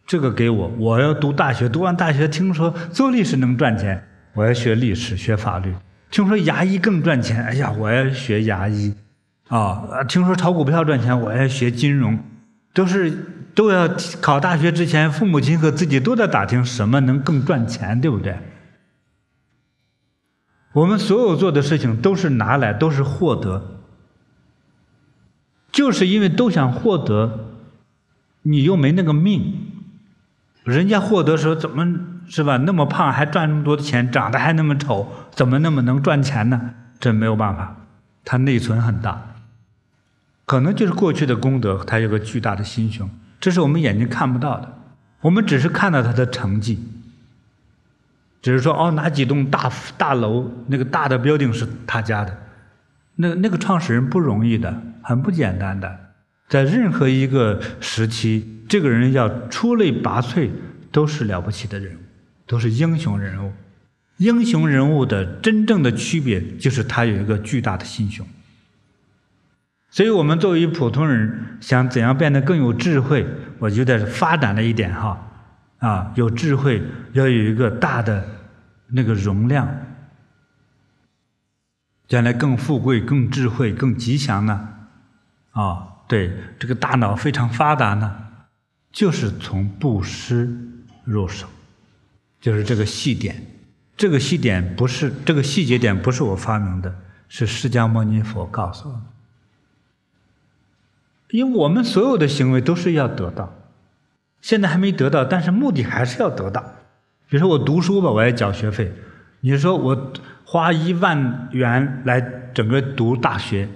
[0.06, 5.72] 这个给我，我要读大学，读完大学听说做历史能赚钱，我要学历史学法律。
[6.10, 8.94] 听说牙医更赚钱，哎呀，我要学牙医。
[9.48, 12.18] 啊、哦，听说炒股票赚钱，我要学金融，
[12.72, 13.12] 都是
[13.54, 13.86] 都要
[14.20, 18.34] 考大学之前，父母亲和自己都在打听什么能更赚钱，对不对？
[20.72, 23.62] 我们所有做的事情都是拿来，都是获得，
[25.70, 27.50] 就是因为都想获得，
[28.42, 29.70] 你又没那个命，
[30.64, 31.86] 人家获得时候怎么
[32.26, 32.56] 是吧？
[32.58, 36.74] 那么胖还赚那么多的钱，长得还那么丑，怎么那么能赚钱呢？
[36.98, 37.76] 这没有办法，
[38.24, 39.34] 他内存很大。
[40.46, 44.78] 可能就是过去的功德，他有个巨大的心胸，这是我们眼睛看不到的。
[45.20, 46.78] 我们只是看到他的成绩，
[48.42, 52.36] 只是说哦，哪几栋大大楼，那个大的 building 是他家的，
[53.14, 55.98] 那那个创始人不容易的，很不简单的，
[56.48, 60.50] 在任何一个时期，这个人要出类拔萃，
[60.90, 61.98] 都是了不起的人物，
[62.46, 63.52] 都是英雄人物。
[64.18, 68.26] 英雄人物的真正的区别，就是他有一个巨大的心胸。
[69.90, 73.26] 所以，我们作为普通人，想怎样变得更有智慧，
[73.58, 75.31] 我觉得发展了一点哈，
[75.82, 76.80] 啊，有智慧
[77.12, 78.24] 要有一个大的
[78.86, 79.68] 那个容量，
[82.06, 84.68] 将来更富贵、更智慧、更吉祥呢？
[85.50, 88.14] 啊，对，这个大脑非常发达呢，
[88.92, 90.48] 就是从布施
[91.02, 91.48] 入手，
[92.40, 93.44] 就是这个细点。
[93.96, 96.94] 这个细点不是这个细节点不是我发明的，
[97.28, 99.02] 是释迦牟尼佛告诉我的。
[101.30, 103.52] 因为我们所有的行为都是要得到，
[104.42, 106.60] 现在还没得到，但是目的还是要得到。
[107.28, 108.92] 比如说我读书吧，我要缴学费。
[109.40, 110.12] 你说我
[110.44, 112.20] 花一万元来
[112.52, 113.68] 整个读大学，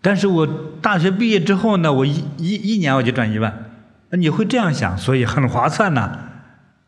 [0.00, 0.46] 但是我
[0.80, 3.70] 大学毕业之后呢，我一一一年我就赚一万，
[4.10, 6.18] 那你会这样想，所以很划算呐。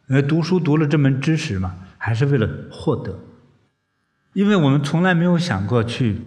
[0.08, 3.18] 呃，读书读了这门知识嘛，还是为了获得，
[4.34, 6.22] 因为我们从来没有想过去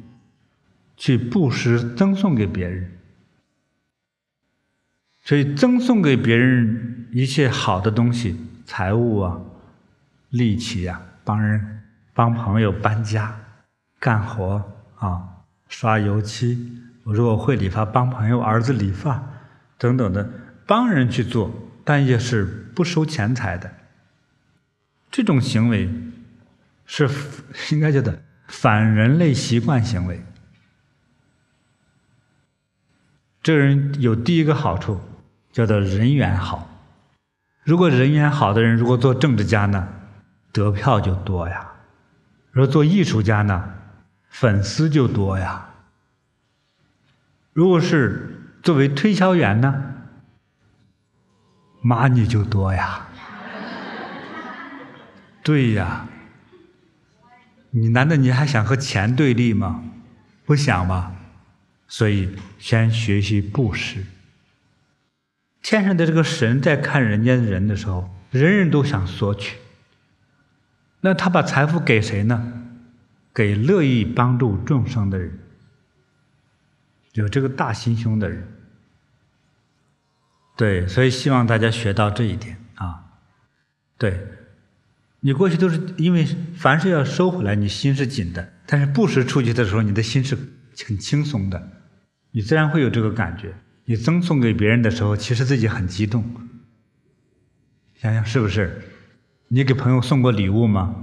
[0.98, 2.92] 去布施赠送给别人。
[5.28, 9.38] 所以赠送给别人一切好的东西，财物啊、
[10.30, 11.82] 力气呀、帮人、
[12.14, 13.38] 帮朋友搬家、
[14.00, 14.64] 干活
[14.96, 15.28] 啊、
[15.68, 19.22] 刷油漆，我如果会理发，帮朋友儿子理发
[19.78, 20.30] 等等的，
[20.66, 23.70] 帮人去做，但也是不收钱财的。
[25.12, 25.90] 这种行为
[26.86, 27.10] 是
[27.74, 28.14] 应该叫做
[28.48, 30.24] 反人类习惯行为。
[33.44, 35.02] 这个人有第一个好处。
[35.58, 36.70] 叫做人缘好，
[37.64, 39.88] 如果人缘好的人，如果做政治家呢，
[40.52, 41.56] 得票就多呀；
[42.52, 43.68] 如果做艺术家呢，
[44.30, 45.66] 粉丝就多呀；
[47.54, 49.96] 如果是作为推销员呢
[51.84, 53.08] ，money 就多呀。
[55.42, 56.06] 对呀，
[57.72, 59.84] 你难道你还想和钱对立吗？
[60.46, 61.12] 不想吧？
[61.88, 64.06] 所以先学习布施。
[65.70, 69.58] 天上的这个神在看人间人的时候，人人都想索取。
[71.02, 72.54] 那他把财富给谁呢？
[73.34, 75.38] 给乐意帮助众生的人，
[77.12, 78.48] 有这个大心胸的人。
[80.56, 83.04] 对，所以希望大家学到这一点啊。
[83.98, 84.26] 对，
[85.20, 86.26] 你过去都是因为
[86.56, 90.34] 凡事要收回来，你心是紧的；但是布施出去的时候，你的心是
[90.88, 91.62] 很轻松的，
[92.32, 93.54] 你自然会有这个感觉。
[93.90, 96.22] 你赠送给别人的时候，其实自己很激动。
[97.96, 98.82] 想想是不是？
[99.48, 100.94] 你给朋友送过礼物吗？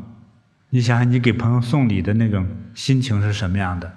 [0.69, 3.91] 你想想，你给朋友送礼的那种心情是什么样的？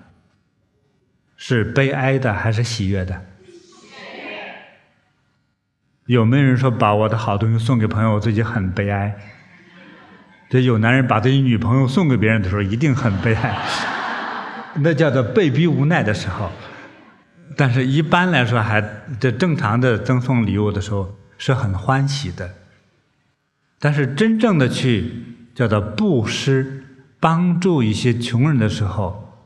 [1.36, 3.26] 是悲哀的还是喜悦的？
[6.06, 9.14] 有没有人说把我的好东西送给朋友，自己很悲哀？
[10.50, 13.54] 这有男人把自己女朋友送给别人的时候，一定很悲哀。
[14.80, 16.50] 那叫做被逼无奈的时候。
[17.56, 18.84] 但是，一般来说，还
[19.20, 22.54] 这正常的赠送礼物的时候是很欢喜的。
[23.80, 25.24] 但是，真正的去
[25.56, 26.84] 叫做布施，
[27.20, 29.40] 帮助一些穷人的时候，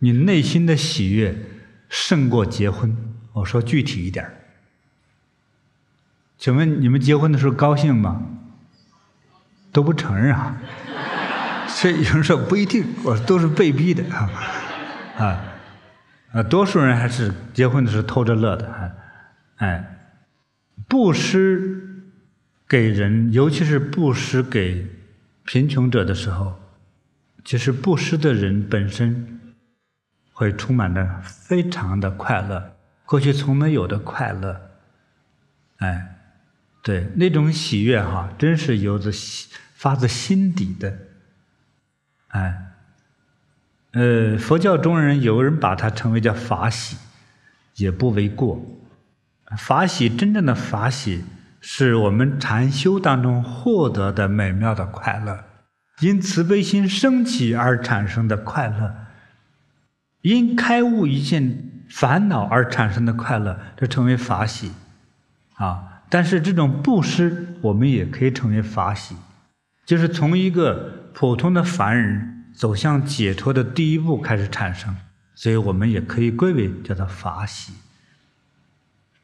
[0.00, 1.38] 你内心的喜悦
[1.88, 2.96] 胜过结婚。
[3.34, 4.30] 我说具体一点，
[6.36, 8.22] 请问你们结婚的时候高兴吗？
[9.72, 10.56] 都不承认啊。
[11.68, 14.30] 所以有人说不一定，我都是被逼的啊
[15.16, 15.51] 啊。
[16.32, 18.94] 啊，多数人还是结婚的时候偷着乐的，哎，
[19.56, 19.98] 哎，
[20.88, 22.10] 布施
[22.66, 24.86] 给人，尤其是布施给
[25.44, 26.58] 贫穷者的时候，
[27.44, 29.40] 其实布施的人本身
[30.32, 34.70] 会充满着非常的快乐，过去从没有的快乐，
[35.78, 36.16] 哎，
[36.82, 39.12] 对，那种喜悦哈，真是由自
[39.74, 40.98] 发自心底的，
[42.28, 42.71] 哎。
[43.92, 46.96] 呃，佛教中人有人把它称为叫法喜，
[47.76, 48.64] 也不为过。
[49.58, 51.24] 法喜真正的法喜，
[51.60, 55.44] 是我们禅修当中获得的美妙的快乐，
[56.00, 58.94] 因慈悲心升起而产生的快乐，
[60.22, 64.72] 因开悟一件烦恼而产生的快乐，这称为法喜。
[65.56, 69.14] 啊，但是这种布施，我们也可以称为法喜，
[69.84, 72.41] 就是从一个普通的凡人。
[72.54, 74.96] 走向解脱的第一步开始产生，
[75.34, 77.72] 所以我们也可以归为叫做法喜。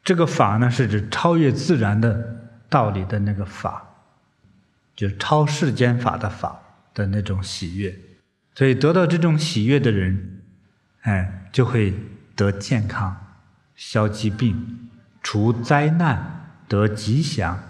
[0.03, 3.87] 这个法呢，是指超越自然的道理的那个法，
[4.95, 6.59] 就是超世间法的法
[6.93, 7.95] 的那种喜悦。
[8.55, 10.41] 所以得到这种喜悦的人，
[11.01, 11.93] 哎，就会
[12.35, 13.15] 得健康、
[13.75, 14.89] 消疾病、
[15.21, 17.63] 除灾难、得吉祥。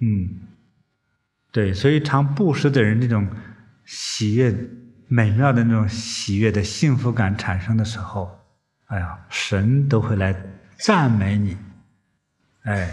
[0.00, 0.40] 嗯，
[1.52, 3.26] 对，所以常布施的人，这种
[3.84, 4.54] 喜悦、
[5.08, 8.38] 美妙的那种喜悦的幸福感产生的时候，
[8.86, 10.34] 哎呀，神都会来
[10.76, 11.56] 赞美你。
[12.62, 12.90] 哎，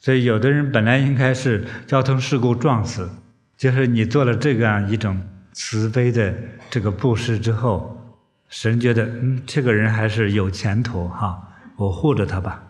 [0.00, 3.10] 所以有的人本来应该是交通事故撞死，
[3.56, 5.20] 就是你做了这样一种
[5.52, 6.34] 慈悲的
[6.70, 8.18] 这个布施之后，
[8.48, 12.62] 神觉得嗯，这个人还是有前途哈，我护着他吧。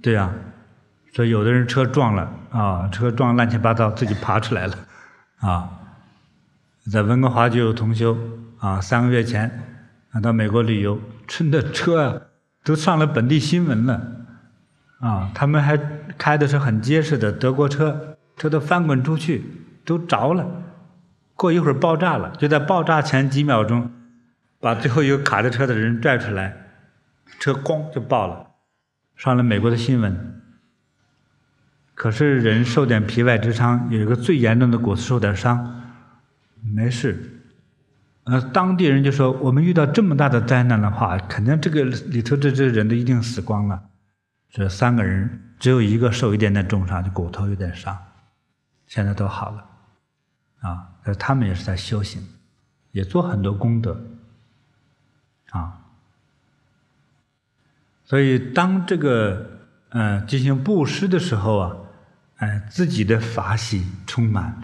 [0.00, 0.32] 对呀。
[1.14, 4.78] 所以有的人车撞了啊，车撞乱七八糟，自己爬出来了，
[5.40, 5.70] 啊，
[6.90, 8.18] 在温哥华就有同修
[8.58, 9.48] 啊，三个月前
[10.10, 12.20] 啊到美国旅游，趁着车啊
[12.64, 14.26] 都上了本地新闻了，
[14.98, 15.78] 啊，他们还
[16.18, 19.44] 开的是很结实的德国车，车都翻滚出去，
[19.84, 20.44] 都着了，
[21.34, 23.92] 过一会儿爆炸了，就在爆炸前几秒钟，
[24.58, 26.56] 把最后一个卡着车的人拽出来，
[27.38, 28.48] 车咣就爆了，
[29.14, 30.42] 上了美国的新闻。
[31.98, 35.82] 可是人受点皮外之伤，有一个最严重的骨头受点伤，
[36.62, 37.42] 没事。
[38.22, 43.82] 呃，当地人就说：“我们遇到这么大的灾难的话，肯定这个里头这这人都一定死光了。”
[44.48, 45.28] 这三个人
[45.58, 47.98] 只有一个受一点点重伤，就骨头有点伤，
[48.86, 49.64] 现在都好了。
[50.60, 52.22] 啊，那他们也是在修行，
[52.92, 54.00] 也做很多功德。
[55.50, 55.80] 啊，
[58.04, 59.44] 所以当这个
[59.88, 61.76] 呃进行布施的时候啊。
[62.38, 64.56] 哎，自己的法喜充满，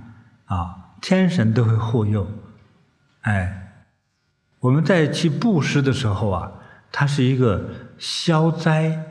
[0.46, 2.30] 啊，天神都会护佑。
[3.22, 3.86] 哎，
[4.60, 6.52] 我们在去布施的时候啊，
[6.92, 7.68] 它是一个
[7.98, 9.04] 消灾、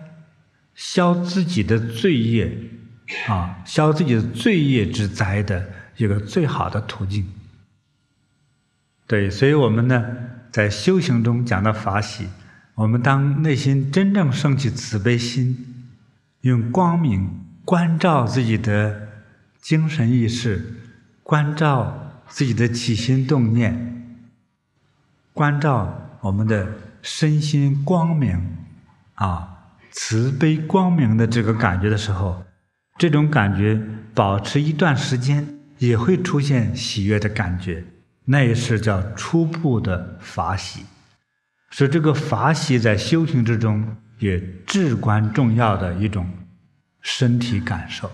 [0.75, 2.57] 消自己的罪业，
[3.27, 7.27] 啊，消自己的罪业之灾的一个最好的途径。
[9.05, 10.05] 对，所以我们呢，
[10.51, 12.29] 在修行中讲到法喜，
[12.75, 15.83] 我们当内心真正升起慈悲心，
[16.41, 17.42] 用光明。
[17.65, 19.07] 关照自己的
[19.61, 20.75] 精神意识，
[21.23, 24.19] 关照自己的起心动念，
[25.31, 26.67] 关照我们的
[27.01, 28.57] 身心光明，
[29.15, 32.43] 啊，慈悲光明的这个感觉的时候，
[32.97, 33.81] 这种感觉
[34.13, 35.47] 保持一段时间，
[35.77, 37.85] 也会出现喜悦的感觉，
[38.25, 40.83] 那也是叫初步的法喜。
[41.71, 44.37] 所以这个法喜在修行之中也
[44.67, 46.27] 至关重要的一种。
[47.03, 48.09] 身体感受，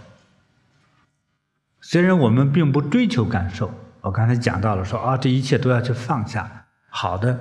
[1.80, 3.72] 虽然我们并不追求感受，
[4.02, 7.40] 我刚才讲到了说啊，这一切都要去放下，好的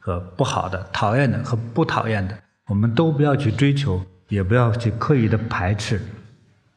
[0.00, 6.02] 和不好的，讨厌的和不讨厌的，我们都不要去追求，也不要去刻意的排斥，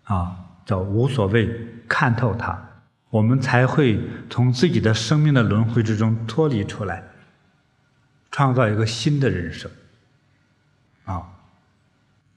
[0.04, 1.50] 啊，叫无所谓，
[1.90, 2.64] 看透它，
[3.10, 4.00] 我们才会
[4.30, 7.04] 从自己的生命的轮回之中脱离出来，
[8.30, 9.72] 创造一个新的人生，
[11.06, 11.26] 啊，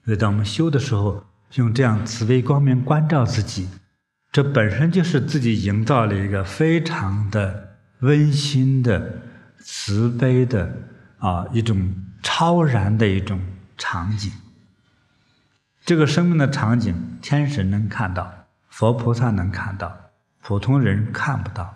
[0.03, 1.23] 所以当我们修的时候。
[1.55, 3.67] 用这样慈悲光明关照自己，
[4.31, 9.21] 这本身就是自己营造了一个非常的温馨的、
[9.57, 10.71] 慈悲的
[11.17, 13.41] 啊一种超然的一种
[13.77, 14.31] 场景。
[15.83, 19.97] 这个生命的场景，天神能看到，佛菩萨能看到，
[20.43, 21.75] 普通人看不到。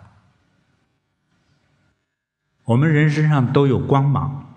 [2.66, 4.54] 我们人身上都有光芒，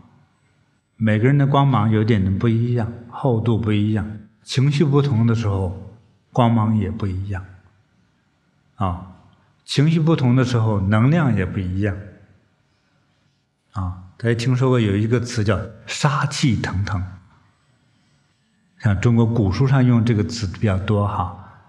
[0.95, 4.19] 每个人的光芒有点不一样，厚度不一样。
[4.47, 5.77] 情绪不同的时候，
[6.31, 7.45] 光芒也不一样，
[8.75, 9.05] 啊，
[9.65, 11.93] 情绪不同的时候，能量也不一样，
[13.73, 17.05] 啊，大家听说过有一个词叫“杀气腾腾”，
[18.79, 21.59] 像中国古书上用这个词比较多哈，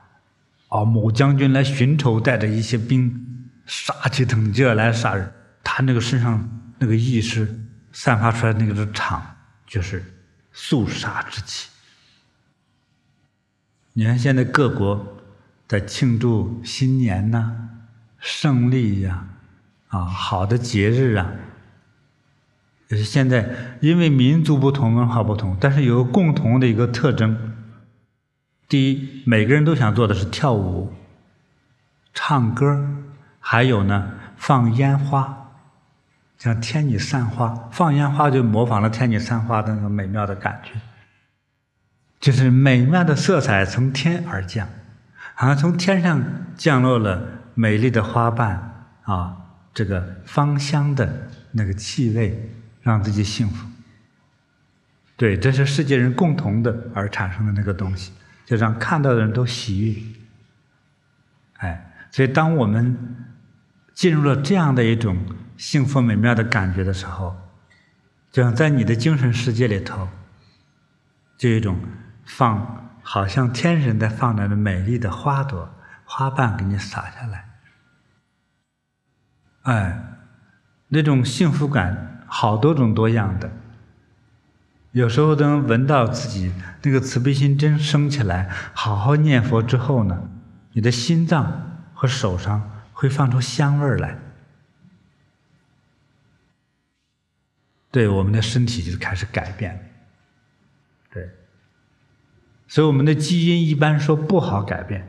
[0.69, 5.33] 啊，某将军来寻仇，带着一些兵，杀气腾就要来杀人，
[5.65, 6.49] 他那个身上
[6.79, 7.61] 那个意识
[7.93, 9.21] 散发出来那个场，
[9.67, 10.05] 就是
[10.53, 11.71] 肃杀之气。
[13.99, 15.17] 你看，现在各国
[15.67, 17.53] 在庆祝新年呐、
[18.21, 19.27] 胜利呀、
[19.89, 21.29] 啊，好的节日啊，
[23.05, 27.37] 现在因为民族不同、文化不同，但是有个共同的一个特征：
[28.69, 30.93] 第一，每个人都想做的是跳舞、
[32.15, 32.89] 唱歌，
[33.41, 35.51] 还有呢，放烟花，
[36.39, 40.71] 像天女散花，放烟花就模仿了天女散花的那个美妙的感觉。
[42.21, 44.69] 就是美妙的色彩从天而降，
[45.35, 46.23] 好像从天上
[46.57, 47.23] 降落了
[47.55, 49.37] 美丽的花瓣啊，
[49.73, 52.51] 这个芳香的那个气味，
[52.83, 53.67] 让自己幸福。
[55.17, 58.13] 对，这是世界人共同的而产生的那个东西，
[58.45, 60.03] 就让看到的人都喜悦。
[61.59, 62.97] 哎，所以当我们
[63.95, 65.17] 进入了这样的一种
[65.57, 67.37] 幸福美妙的感觉的时候，
[68.31, 70.09] 就像在你的精神世界里头，
[71.37, 71.77] 就有一种
[72.29, 75.75] 放，好像天神在放那的美丽的花朵、
[76.05, 77.49] 花瓣给你洒下来，
[79.63, 80.03] 哎，
[80.89, 83.51] 那种幸福感好多种多样的。
[84.93, 86.53] 有时候能闻到自己
[86.83, 90.31] 那个慈悲心真升起来，好好念佛之后呢，
[90.73, 94.19] 你的心脏和手上会放出香味来。
[97.91, 99.88] 对，我们的身体就开始改变，
[102.69, 105.09] 所以我们的基因一般说不好改变，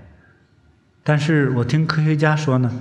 [1.04, 2.72] 但是我听科学家说呢，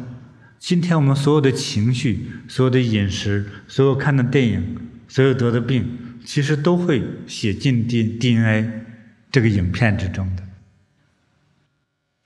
[0.58, 8.84] 今天我们所有的情绪、所有的饮食、所有看的电影、所有得的病，其实都会写进 D DNA
[9.30, 10.42] 这个影片之中的。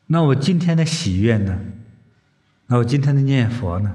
[0.07, 1.59] 那我今天的喜悦呢？
[2.69, 3.95] 那我今天的念佛呢？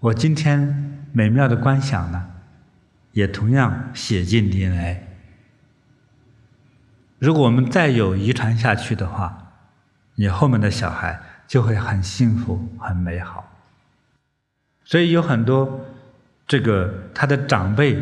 [0.00, 0.90] 我今天。
[1.16, 2.26] 美妙的观想呢，
[3.12, 5.13] 也同样写进 DNA。
[7.24, 9.52] 如果我们再有遗传下去的话，
[10.16, 11.18] 你后面的小孩
[11.48, 13.50] 就会很幸福、很美好。
[14.84, 15.86] 所以有很多
[16.46, 17.98] 这个他的长辈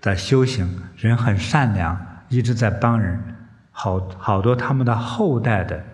[0.00, 1.96] 在修行，人很善良，
[2.28, 3.22] 一直在帮人，
[3.70, 5.84] 好好多他们的后代的，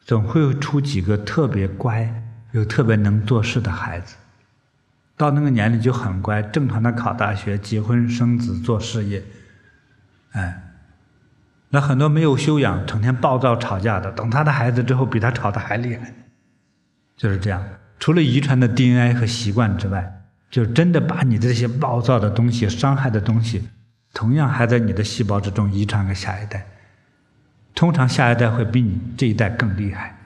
[0.00, 2.10] 总会出几个特别乖
[2.52, 4.16] 又特别能做事的孩子。
[5.18, 9.22] 到那个年龄就很乖，正常的考大学、结婚、生子、做事业，
[10.30, 10.71] 哎，
[11.74, 16.12] 那很多没有修养、成天暴躁、吵架的，等他的孩子之后，比他吵得还厉害，
[17.16, 17.64] 就是这样。
[17.98, 23.62] 除了遗传的 DNA 和习惯之外，就真的把你这些暴躁的东西、伤害的东西，
[24.12, 26.66] 同样还在你的细胞之中遗传给下一代。
[27.74, 30.18] 通常下一代会比你这一代更厉害。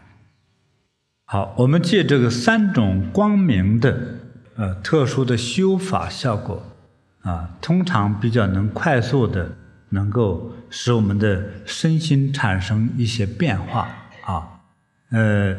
[1.26, 3.96] 好，我们借这个三种光明的。
[4.58, 6.64] 呃，特殊的修法效果，
[7.20, 9.54] 啊，通常比较能快速的
[9.90, 13.88] 能够使我们的身心产生一些变化
[14.24, 14.60] 啊。
[15.10, 15.56] 呃，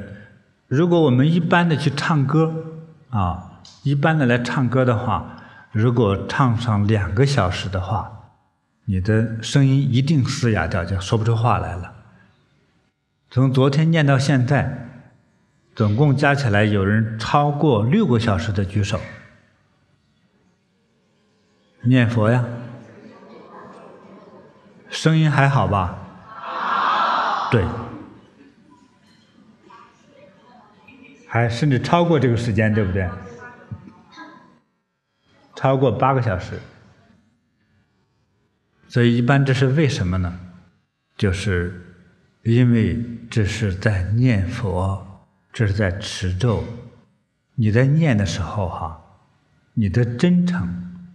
[0.67, 2.53] 如果我们一般的去唱歌
[3.09, 8.31] 啊，一般的来唱歌的话，如果唱上两个小时的话，
[8.85, 11.93] 你的声音一定嘶哑掉，就说不出话来了。
[13.29, 14.83] 从昨天念到现在。
[15.77, 18.99] 总共加起来，有人超过六个小时的举手，
[21.83, 22.43] 念佛呀，
[24.97, 25.95] 声音还好吧？
[27.51, 27.63] 对，
[31.27, 33.07] 还甚至超过这个时间，对不对？
[35.55, 36.59] 超过八个小时，
[38.87, 40.39] 所以一般这是为什么呢？
[41.15, 41.95] 就是
[42.41, 45.05] 因为这是在念佛。
[45.53, 46.63] 这是在持咒，
[47.55, 48.99] 你在念的时候哈，
[49.73, 51.07] 你的真诚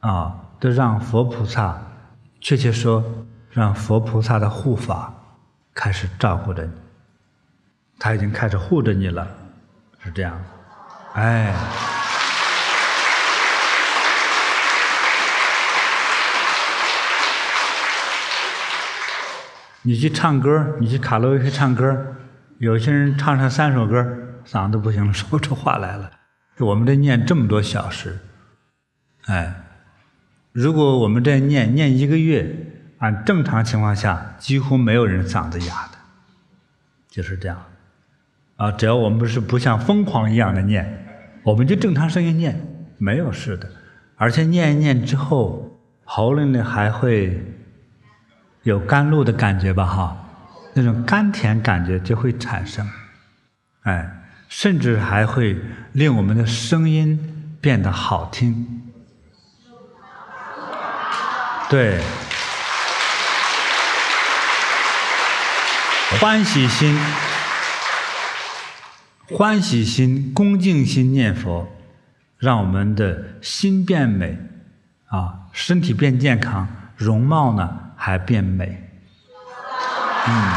[0.00, 1.80] 啊，都让佛菩萨，
[2.44, 3.02] 确切说，
[3.50, 5.14] 让佛菩萨的护法
[5.72, 6.72] 开始照顾着你，
[7.98, 9.26] 他已经开始护着你了，
[9.98, 10.38] 是这样，
[11.14, 11.54] 哎，
[19.80, 22.14] 你去唱歌，你去卡拉 OK 唱歌。
[22.58, 24.06] 有些人唱上三首歌，
[24.46, 26.10] 嗓子不行了，说不出话来了。
[26.58, 28.18] 我们这念这么多小时，
[29.28, 29.63] 哎，
[30.54, 32.54] 如果我们这念念一个月，
[32.98, 35.98] 按正常情况下，几乎没有人嗓子哑的，
[37.10, 37.60] 就是这样。
[38.54, 41.06] 啊，只要我们不是不像疯狂一样的念，
[41.42, 42.64] 我们就正常声音念，
[42.98, 43.68] 没有事的。
[44.14, 47.44] 而且念一念之后，喉咙里还会
[48.62, 49.84] 有甘露的感觉吧？
[49.84, 50.20] 哈。
[50.72, 52.88] 那种甘甜感觉就会产生，
[53.82, 55.56] 哎，甚至还会
[55.92, 58.83] 令我们的声音变得好听。
[61.70, 61.98] 对，
[66.20, 66.96] 欢喜心、
[69.30, 71.66] 欢喜心、恭敬心念佛，
[72.38, 74.38] 让我们的心变美，
[75.08, 78.80] 啊，身体变健康，容貌呢还变美。
[80.26, 80.52] 嗯，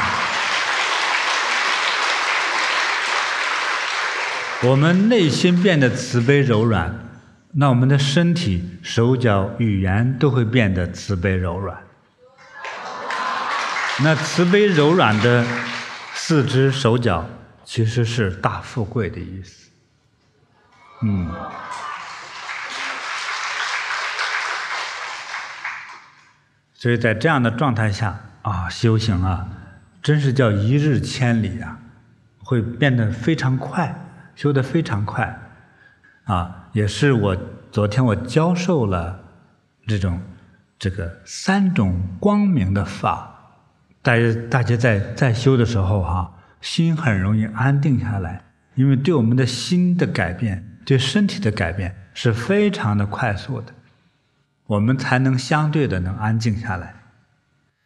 [4.64, 7.07] 我们内心变得慈悲柔软，
[7.60, 11.76] 那我们的身体、手脚、语言都会变得慈悲柔软。
[14.04, 15.44] 那慈悲柔软的
[16.14, 17.28] 四肢手脚，
[17.66, 19.72] 其实是大富贵的意思。
[21.02, 21.34] 嗯，
[26.76, 29.50] 所以在这样的状态下啊，修行啊。
[30.04, 31.80] 真是叫一日千里啊，
[32.44, 33.94] 会变得非常快，
[34.36, 35.42] 修得非常快。
[36.26, 37.36] 啊，也是我
[37.72, 39.20] 昨天我教授了
[39.88, 40.22] 这种
[40.78, 43.36] 这个三种光明的法，
[44.04, 48.44] 大家大家在在修的时候哈、心很容易安定下来，
[48.76, 53.74] 因为对我们的心的改变，对身体的改变是非常的快速的，
[54.68, 56.94] 我们才能相对的能安静下来。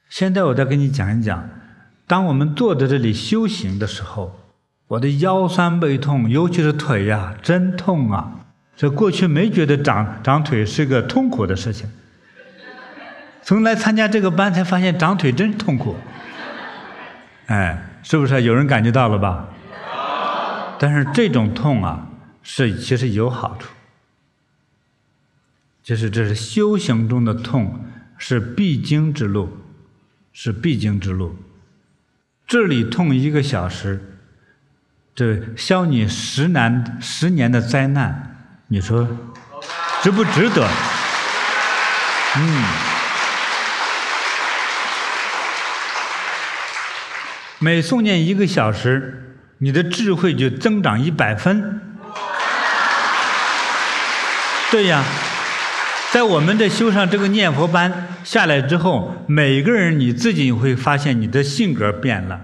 [0.10, 1.50] 现在我再跟你讲一讲，
[2.06, 4.38] 当我们坐在这里修行的时候。
[4.88, 8.41] 我的腰酸背痛，尤其是腿呀，真痛啊！
[8.82, 11.88] 这过去没觉得长长腿是个痛苦的事情，
[13.44, 15.96] 从来参加这个班才发现长腿真痛苦。
[17.46, 19.48] 哎，是不是有人感觉到了吧？
[20.80, 22.08] 但是这种痛啊，
[22.42, 23.72] 是其实有好处，
[25.84, 27.86] 就是这是修行中的痛，
[28.18, 29.60] 是必经之路，
[30.34, 31.36] 是必经之路。
[32.48, 34.18] 这里痛一个小时。
[35.14, 38.31] 这消你十难十年的灾难，
[38.74, 39.06] 你说
[40.02, 40.66] 值不值得？
[42.38, 42.64] 嗯，
[47.60, 51.82] 每诵念一个小时，你的智慧就增长一百分。
[54.72, 55.04] 对呀，
[56.12, 62.40] 在我们的修上这个念佛班下来之后，每个人你自己会发现你的性格变了。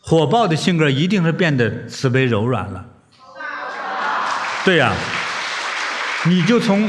[0.00, 2.86] 火爆的性格一定是变得慈悲柔软了，
[4.64, 4.92] 对呀，
[6.26, 6.88] 你就从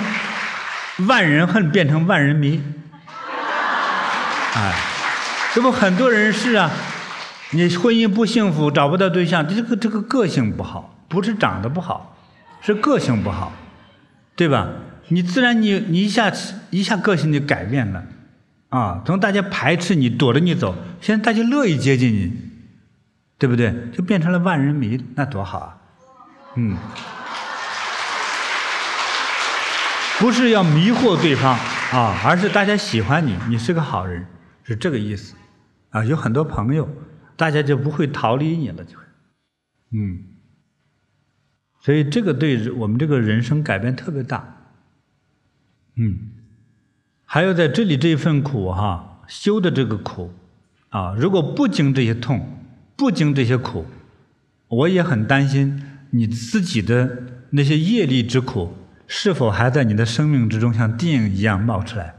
[1.07, 2.61] 万人恨变成万人迷，
[4.55, 4.75] 哎，
[5.53, 6.69] 这不很多人是啊，
[7.51, 12.15] 你婚姻不幸福，找不到对象，这个这个个性不好，不是长得不好，
[12.61, 13.51] 是个性不好，
[14.35, 14.69] 对吧？
[15.07, 16.31] 你自然你你一下
[16.69, 18.03] 一下个性就改变了，
[18.69, 22.49] 啊，从大家排斥你躲着你走，现在大家乐意接近你。
[23.39, 23.73] 对不对？
[23.91, 25.75] 就变成了万人迷，那多好啊！
[26.55, 26.77] 嗯，
[30.23, 31.53] 不是要迷惑对方
[31.91, 34.25] 啊，而是大家喜欢你，你是个好人，
[34.63, 35.35] 是这个意思
[35.89, 36.05] 啊。
[36.05, 36.87] 有很多朋友，
[37.35, 38.95] 大家就不会逃离你了，就。
[39.91, 40.23] 嗯，
[41.81, 44.47] 所以这个对我们这个人生改变特别大。
[45.97, 46.17] 嗯，
[47.25, 50.33] 还有在这里这一份苦哈，修的这个苦
[50.87, 52.61] 啊，如果不经这些痛。
[52.95, 53.85] 不经这些苦，
[54.69, 58.73] 我也很担心你自己的那些业力之苦
[59.07, 62.15] 是否还在你的生命之中像电影一样冒出来。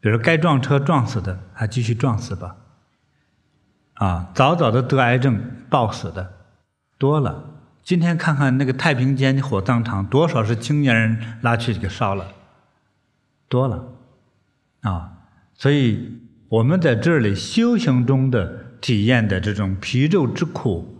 [0.00, 2.56] 比如该撞车撞死的，还继续撞死吧。
[3.94, 6.34] 啊，早早的得癌症暴死的
[6.98, 7.44] 多了。
[7.82, 12.28] 今天看看那个太平间火葬场，多少是青年人拉去给烧了，
[13.48, 13.84] 多了。
[14.82, 15.12] 啊，
[15.54, 18.64] 所以我们在这里修行中的。
[18.84, 20.93] 体验的这种皮肉之苦，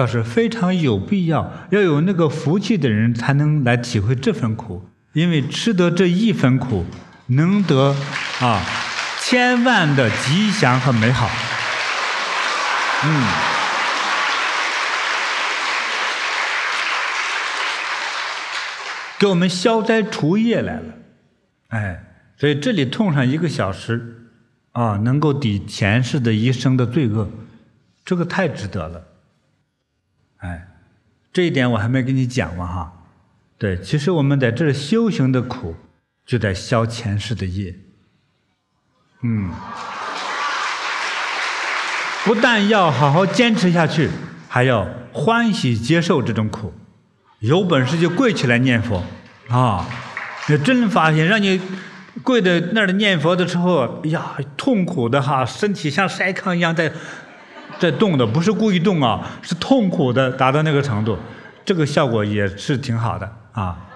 [0.00, 1.52] 倒是非常有必要。
[1.68, 4.88] 要有那个福气的人，才能来体会这份苦。
[5.12, 6.86] 因为吃得这一分苦，
[7.26, 7.94] 能得
[8.40, 8.62] 啊
[9.20, 11.28] 千万的吉祥和美好。
[13.04, 13.24] 嗯，
[19.18, 20.94] 给我们消灾除业来了。
[21.68, 22.02] 哎，
[22.38, 24.16] 所以这里痛上一个小时。
[24.72, 27.28] 啊，能够抵前世的一生的罪恶，
[28.02, 29.02] 这个太值得了。
[30.40, 30.68] 哎，
[31.32, 32.92] 这一点我还没跟你讲嘛哈。
[33.56, 35.74] 对，其实我们在这修行的苦，
[36.26, 37.74] 就在消前世的业。
[39.22, 39.50] 嗯，
[42.24, 44.10] 不但要好好坚持下去，
[44.48, 46.74] 还要欢喜接受这种苦。
[47.40, 49.02] 有本事就跪起来念佛
[49.48, 49.86] 啊！
[50.48, 51.60] 你真发现让你。
[52.24, 56.92] 跪在那儿念佛的时候，哎呀，痛苦的哈，身体像筛糠一样在
[57.80, 61.18] 在动的，不是故意动啊，是痛苦的，达到那个程度，
[61.64, 63.88] 这个效果也是挺好的啊，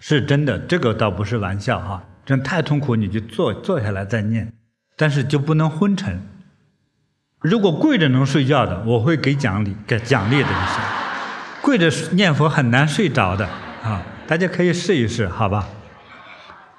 [0.00, 4.50] 是真的，这个倒不是玩笑哈，真太痛苦你就坐坐下来再念，
[4.96, 6.26] 但是就不能昏沉。
[7.40, 10.80] 如果跪着能睡觉的，我会给奖励，给奖励的就是，
[11.60, 13.46] 跪着念佛很难睡着的
[13.84, 15.68] 啊，大家可以试一试，好吧？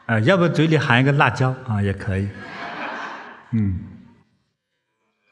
[0.07, 2.27] 啊，要不嘴里含一个辣椒啊，也可以。
[3.51, 3.79] 嗯，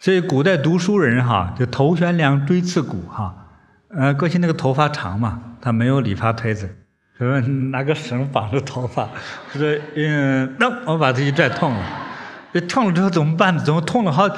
[0.06, 3.48] 所以古代读书人哈，就头悬梁，锥刺股哈。
[3.90, 6.70] 呃，过去那个头发长嘛，他没有理发推子，
[7.18, 9.10] 说拿个绳绑着头发，
[9.52, 11.84] 说嗯，那我把自己拽痛了。
[12.54, 13.64] 这痛了之后怎么办呢？
[13.64, 14.30] 怎么痛了好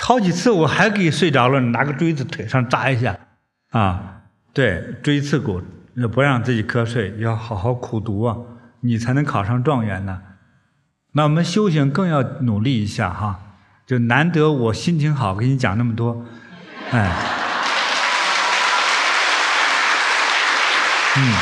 [0.00, 3.18] 好几次，我还给睡着了，拿个锥子腿上扎一下。
[3.70, 4.20] 啊，
[4.52, 5.60] 对，锥刺股，
[6.12, 8.36] 不让自己瞌睡，要好好苦读啊。
[8.82, 10.22] 你才能考上状元呢。
[11.10, 13.40] 那我们修行更要努力一下哈。
[13.88, 16.26] 就难得我心情好，给你讲那么多，
[16.90, 17.10] 哎。
[21.16, 21.34] 嗯，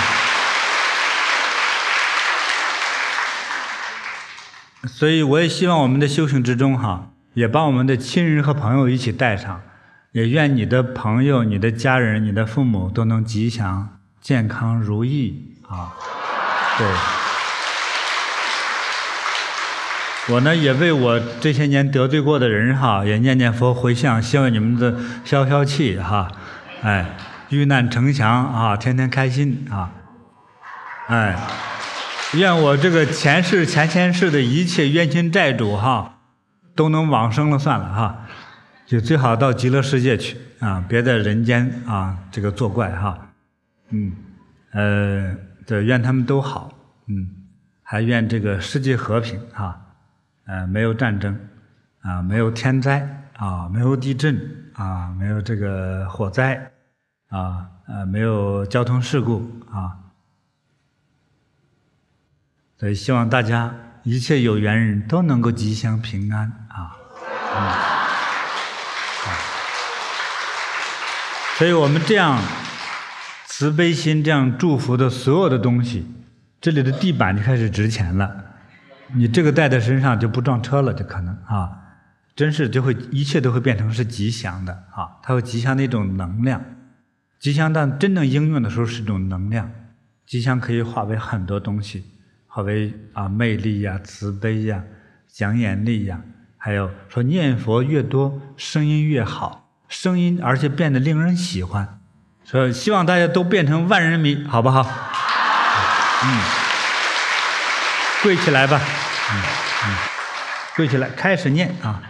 [4.86, 9.60] 所以我也希望我们的修行之中哈，也把我们的亲人和朋友一起带上，
[10.12, 15.92] 也愿你的朋友、你的家人、你的父母都能吉祥、健康、如意啊！
[16.78, 16.86] 对。
[20.28, 26.32] 我呢也为我这些年得罪过的人哈，也念念佛回向，希望你们的消消气哈，
[26.82, 27.16] 哎，
[27.50, 29.92] 遇难成祥啊，天天开心啊，
[31.06, 31.38] 哎，
[32.34, 36.18] 愿我这个前世前前世的一切冤亲债主哈，
[36.74, 38.26] 都能往生了算了哈，
[38.84, 43.16] 就最好到极乐世界去啊，别在人间啊这个作怪哈，
[43.90, 44.12] 嗯，
[44.72, 46.72] 呃，对，愿他们都好，
[47.06, 47.28] 嗯，
[47.84, 49.82] 还愿这个世界和平哈。
[50.46, 51.38] 呃，没有战争，
[52.02, 54.40] 啊，没有天灾，啊，没有地震，
[54.74, 56.70] 啊，没有这个火灾，
[57.30, 59.98] 啊，呃，没有交通事故，啊，
[62.78, 63.74] 所以希望大家
[64.04, 66.94] 一切有缘人都能够吉祥平安，啊，
[67.52, 68.06] 啊，
[71.58, 72.40] 所以我们这样
[73.46, 76.06] 慈悲心这样祝福的所有的东西，
[76.60, 78.44] 这里的地板就开始值钱了。
[79.14, 81.70] 你这个带在身上就不撞车了，就可能啊，
[82.34, 86.62] 真是就会一切都会变成是吉祥的啊，它有吉祥的一种能量，
[87.38, 89.70] 吉祥但真正应用的时候是一种能量，
[90.26, 92.04] 吉祥可以化为很多东西，
[92.46, 94.82] 化为啊魅力呀、慈悲呀、
[95.32, 96.20] 讲眼力呀，
[96.56, 102.00] 还有说念佛越多声音越好，声音而且变得令人喜欢，
[102.42, 104.82] 所以希望大家都变成万人迷，好不好？
[104.82, 106.55] 嗯。
[108.22, 108.80] 跪起来吧，
[109.30, 109.42] 嗯
[109.84, 109.96] 嗯，
[110.74, 112.02] 跪起来，开始念啊！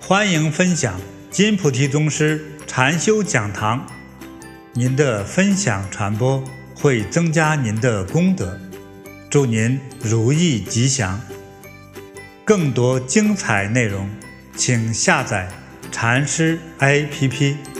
[0.00, 1.00] 欢迎分享
[1.30, 3.86] 金菩提宗师禅修讲堂，
[4.72, 6.42] 您的分享传播
[6.74, 8.58] 会增加您的功德，
[9.30, 11.20] 祝您如意吉祥。
[12.44, 14.10] 更多精彩内容，
[14.56, 15.48] 请下载
[15.92, 17.73] 禅师 APP。